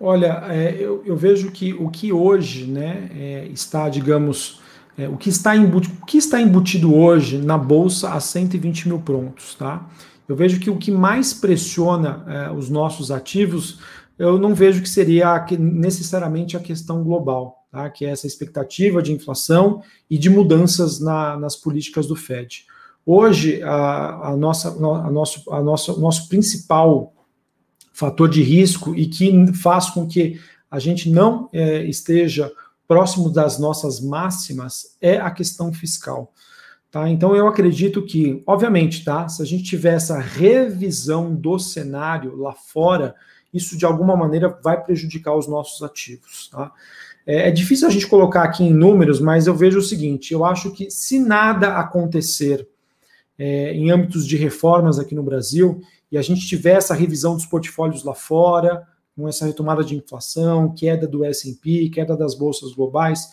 [0.00, 4.60] Olha, é, eu, eu, vejo que o que hoje né, é, está, digamos,
[4.96, 8.98] é, o, que está embutido, o que está embutido hoje na Bolsa a 120 mil
[8.98, 9.88] prontos, tá?
[10.28, 13.80] Eu vejo que o que mais pressiona é, os nossos ativos,
[14.18, 17.90] eu não vejo que seria necessariamente a questão global, tá?
[17.90, 22.64] que é essa expectativa de inflação e de mudanças na, nas políticas do Fed.
[23.04, 27.12] Hoje, a, a nossa, a nosso, a nossa, nosso principal
[27.92, 30.40] fator de risco e que faz com que
[30.70, 32.50] a gente não é, esteja
[32.92, 36.30] próximo das nossas máximas é a questão fiscal.
[36.90, 37.08] Tá?
[37.08, 39.26] Então eu acredito que, obviamente, tá?
[39.28, 43.14] Se a gente tiver essa revisão do cenário lá fora,
[43.52, 46.50] isso de alguma maneira vai prejudicar os nossos ativos.
[46.50, 46.70] Tá?
[47.26, 50.44] É, é difícil a gente colocar aqui em números, mas eu vejo o seguinte: eu
[50.44, 52.68] acho que se nada acontecer
[53.38, 55.80] é, em âmbitos de reformas aqui no Brasil
[56.10, 58.86] e a gente tiver essa revisão dos portfólios lá fora,
[59.16, 63.28] com essa retomada de inflação, queda do S&P, queda das bolsas globais,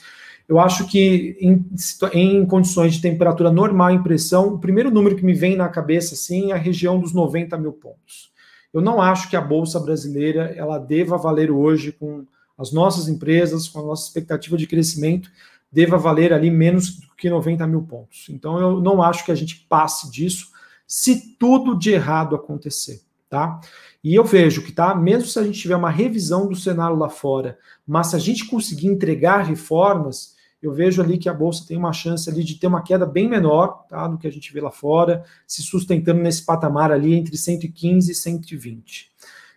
[0.49, 1.63] eu acho que em,
[2.11, 6.15] em, condições de temperatura normal em pressão, o primeiro número que me vem na cabeça
[6.15, 8.31] assim é a região dos 90 mil pontos.
[8.73, 12.25] Eu não acho que a bolsa brasileira ela deva valer hoje com
[12.57, 15.29] as nossas empresas, com a nossa expectativa de crescimento,
[15.71, 18.25] deva valer ali menos do que 90 mil pontos.
[18.29, 20.47] Então eu não acho que a gente passe disso
[20.87, 23.59] se tudo de errado acontecer, tá?
[24.03, 27.09] E eu vejo que, tá, mesmo se a gente tiver uma revisão do cenário lá
[27.09, 31.77] fora, mas se a gente conseguir entregar reformas, eu vejo ali que a bolsa tem
[31.77, 34.59] uma chance ali de ter uma queda bem menor, tá, do que a gente vê
[34.59, 39.11] lá fora, se sustentando nesse patamar ali entre 115 e 120.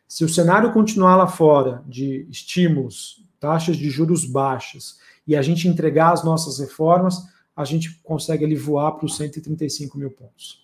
[0.07, 5.67] Se o cenário continuar lá fora de estímulos, taxas de juros baixas e a gente
[5.67, 7.17] entregar as nossas reformas,
[7.57, 10.63] a gente consegue ali voar para os 135 mil pontos.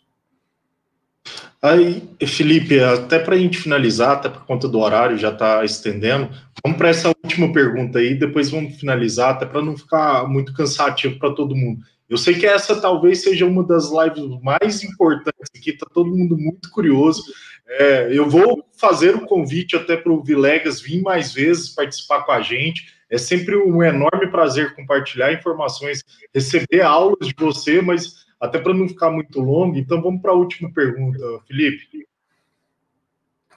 [1.60, 6.30] Aí, Felipe, até para a gente finalizar, até por conta do horário já está estendendo,
[6.62, 11.18] vamos para essa última pergunta aí, depois vamos finalizar, até para não ficar muito cansativo
[11.18, 11.80] para todo mundo.
[12.08, 16.38] Eu sei que essa talvez seja uma das lives mais importantes aqui, está todo mundo
[16.38, 17.22] muito curioso.
[17.68, 22.32] É, eu vou fazer o convite até para o Vilegas vir mais vezes participar com
[22.32, 22.86] a gente.
[23.10, 26.02] É sempre um enorme prazer compartilhar informações,
[26.34, 30.36] receber aulas de você, mas até para não ficar muito longo, então vamos para a
[30.36, 32.06] última pergunta, Felipe.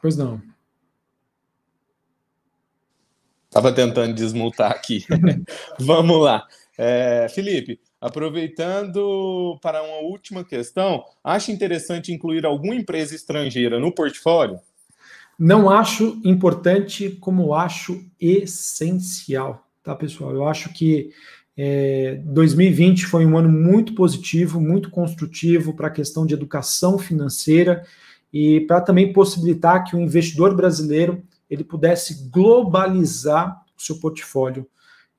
[0.02, 0.42] Pois não.
[3.46, 5.06] Estava tentando desmutar aqui.
[5.78, 6.48] vamos lá.
[6.78, 14.60] É, Felipe, aproveitando para uma última questão, acha interessante incluir alguma empresa estrangeira no portfólio?
[15.38, 20.32] Não acho importante, como acho essencial, tá, pessoal?
[20.32, 21.12] Eu acho que
[21.58, 27.84] é, 2020 foi um ano muito positivo, muito construtivo para a questão de educação financeira
[28.32, 34.66] e para também possibilitar que o investidor brasileiro ele pudesse globalizar o seu portfólio.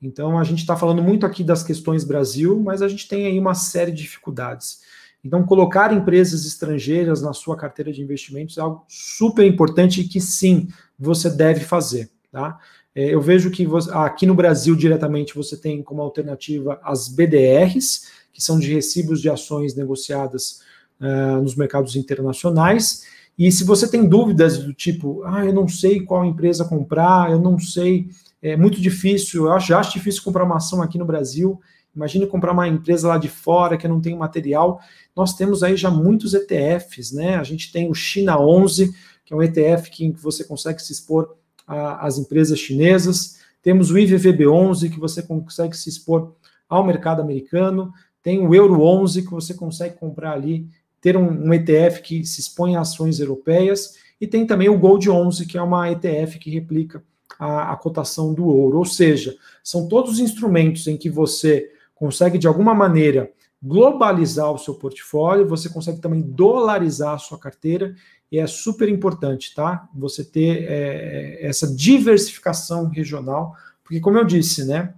[0.01, 3.39] Então a gente está falando muito aqui das questões Brasil, mas a gente tem aí
[3.39, 4.81] uma série de dificuldades.
[5.25, 10.21] Então colocar empresas estrangeiras na sua carteira de investimentos é algo super importante e que
[10.21, 10.69] sim
[10.99, 12.59] você deve fazer, tá?
[12.95, 18.09] É, eu vejo que você, aqui no Brasil, diretamente, você tem como alternativa as BDRs,
[18.33, 20.61] que são de recibos de ações negociadas
[21.01, 23.05] uh, nos mercados internacionais.
[23.39, 27.41] E se você tem dúvidas do tipo, ah, eu não sei qual empresa comprar, eu
[27.41, 28.09] não sei,
[28.43, 31.61] é muito difícil, eu já acho difícil comprar uma ação aqui no Brasil.
[31.95, 34.81] Imagine comprar uma empresa lá de fora que não tem material.
[35.15, 37.37] Nós temos aí já muitos ETFs, né?
[37.37, 41.37] A gente tem o China 11, que é um ETF que você consegue se expor
[41.67, 43.39] as empresas chinesas.
[43.63, 46.33] Temos o IVVB11, que você consegue se expor
[46.69, 47.93] ao mercado americano.
[48.23, 50.67] Tem o Euro 11, que você consegue comprar ali,
[51.01, 53.97] ter um, um ETF que se expõe a ações europeias.
[54.21, 57.03] E tem também o Gold 11, que é uma ETF que replica
[57.39, 58.79] a, a cotação do ouro.
[58.79, 63.31] Ou seja, são todos os instrumentos em que você consegue, de alguma maneira,
[63.63, 67.95] globalizar o seu portfólio, você consegue também dolarizar a sua carteira
[68.31, 69.89] e é super importante, tá?
[69.95, 73.55] Você ter é, essa diversificação regional,
[73.85, 74.95] porque como eu disse, né?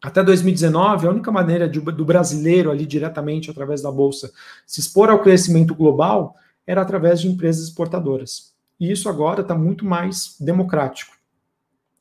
[0.00, 4.32] Até 2019, a única maneira de, do brasileiro ali diretamente através da bolsa
[4.66, 6.36] se expor ao crescimento global
[6.66, 8.54] era através de empresas exportadoras.
[8.78, 11.14] E isso agora está muito mais democrático,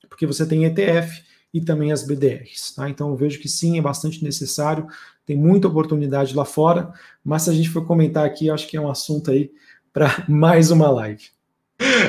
[0.07, 1.23] porque você tem ETF
[1.53, 2.73] e também as BDRs.
[2.75, 2.89] Tá?
[2.89, 4.87] Então eu vejo que sim, é bastante necessário,
[5.29, 6.91] tem muita oportunidade lá fora,
[7.23, 9.51] mas se a gente for comentar aqui, acho que é um assunto aí
[9.93, 11.23] para mais uma live.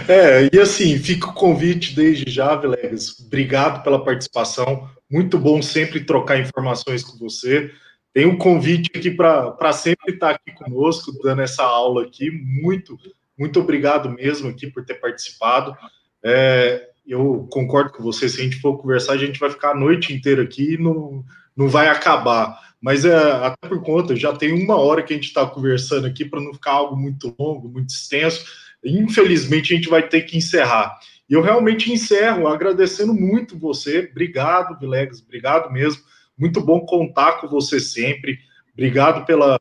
[0.09, 3.21] É, e assim, fica o convite desde já, Vilegas.
[3.21, 4.89] Obrigado pela participação.
[5.11, 7.71] Muito bom sempre trocar informações com você.
[8.15, 12.31] Tem um convite aqui para sempre estar aqui conosco, dando essa aula aqui.
[12.31, 12.97] Muito,
[13.39, 15.77] muito obrigado mesmo aqui por ter participado.
[16.25, 19.79] É, eu concordo com você, se a gente for conversar, a gente vai ficar a
[19.79, 21.23] noite inteira aqui e não,
[21.57, 22.59] não vai acabar.
[22.81, 26.25] Mas é, até por conta, já tem uma hora que a gente está conversando aqui
[26.25, 28.45] para não ficar algo muito longo, muito extenso.
[28.83, 30.99] Infelizmente, a gente vai ter que encerrar.
[31.29, 34.09] E eu realmente encerro agradecendo muito você.
[34.11, 36.03] Obrigado, Vilegas, obrigado mesmo.
[36.37, 38.39] Muito bom contar com você sempre.
[38.73, 39.61] Obrigado pela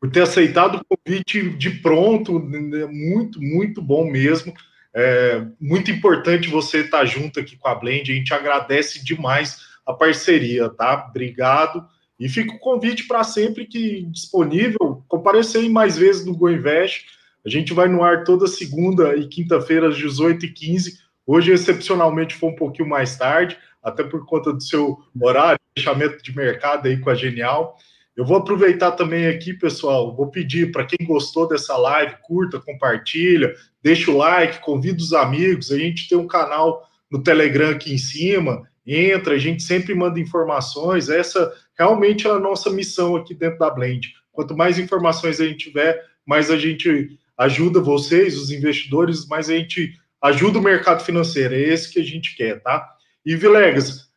[0.00, 2.38] por ter aceitado o convite de pronto.
[2.38, 4.52] Muito, muito bom mesmo.
[4.94, 8.12] É muito importante você estar junto aqui com a Blend.
[8.12, 11.06] A gente agradece demais a parceria, tá?
[11.08, 11.82] Obrigado.
[12.20, 17.06] E fica o convite para sempre que disponível, comparecer mais vezes no GoInvest.
[17.46, 20.98] A gente vai no ar toda segunda e quinta-feira, às 18h15.
[21.26, 26.36] Hoje, excepcionalmente, foi um pouquinho mais tarde, até por conta do seu horário, fechamento de
[26.36, 27.78] mercado aí com a Genial.
[28.14, 33.54] Eu vou aproveitar também aqui, pessoal, vou pedir para quem gostou dessa live, curta, compartilha,
[33.80, 35.70] deixa o like, convida os amigos.
[35.70, 40.20] A gente tem um canal no Telegram aqui em cima, entra, a gente sempre manda
[40.20, 41.08] informações.
[41.08, 44.12] Essa realmente é a nossa missão aqui dentro da Blend.
[44.32, 49.54] Quanto mais informações a gente tiver, mais a gente ajuda vocês, os investidores, mais a
[49.54, 51.54] gente ajuda o mercado financeiro.
[51.54, 52.88] É esse que a gente quer, tá?
[53.24, 54.08] E Vilegas,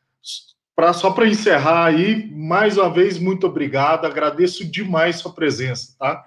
[0.75, 4.05] pra, só para encerrar aí, mais uma vez, muito obrigado.
[4.05, 6.25] Agradeço demais sua presença, tá?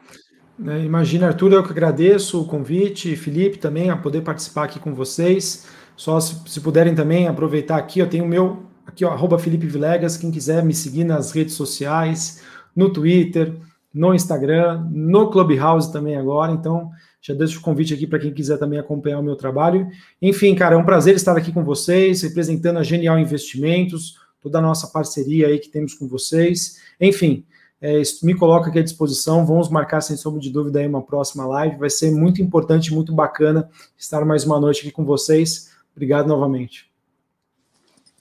[0.66, 4.94] É, imagina, Arthur, eu que agradeço o convite, Felipe também, a poder participar aqui com
[4.94, 5.66] vocês.
[5.96, 9.66] Só se, se puderem também aproveitar aqui, eu tenho o meu, aqui, ó, arroba Felipe
[9.66, 12.42] Vilegas, quem quiser me seguir nas redes sociais,
[12.74, 13.54] no Twitter,
[13.92, 16.90] no Instagram, no Clubhouse também agora, então
[17.22, 19.88] já deixo o convite aqui para quem quiser também acompanhar o meu trabalho.
[20.20, 24.60] Enfim, cara, é um prazer estar aqui com vocês, representando a Genial Investimentos, toda a
[24.62, 26.80] nossa parceria aí que temos com vocês.
[27.00, 27.46] Enfim,
[27.80, 29.46] é, me coloco aqui à disposição.
[29.46, 31.78] Vamos marcar, sem sombra de dúvida, aí uma próxima live.
[31.78, 35.70] Vai ser muito importante, muito bacana estar mais uma noite aqui com vocês.
[35.94, 36.86] Obrigado novamente.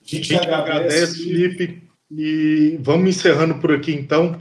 [0.02, 1.82] A gente agradece, Felipe.
[2.10, 4.40] E vamos encerrando por aqui, então.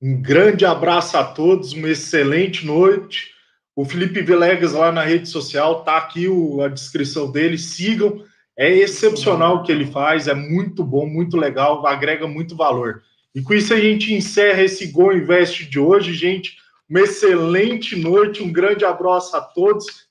[0.00, 3.30] Um grande abraço a todos, uma excelente noite.
[3.76, 8.24] O Felipe Vilegas lá na rede social, tá aqui o, a descrição dele, sigam.
[8.58, 13.02] É excepcional o que ele faz, é muito bom, muito legal, agrega muito valor.
[13.34, 16.56] E com isso a gente encerra esse Go Invest de hoje, gente.
[16.90, 19.86] Uma excelente noite, um grande abraço a todos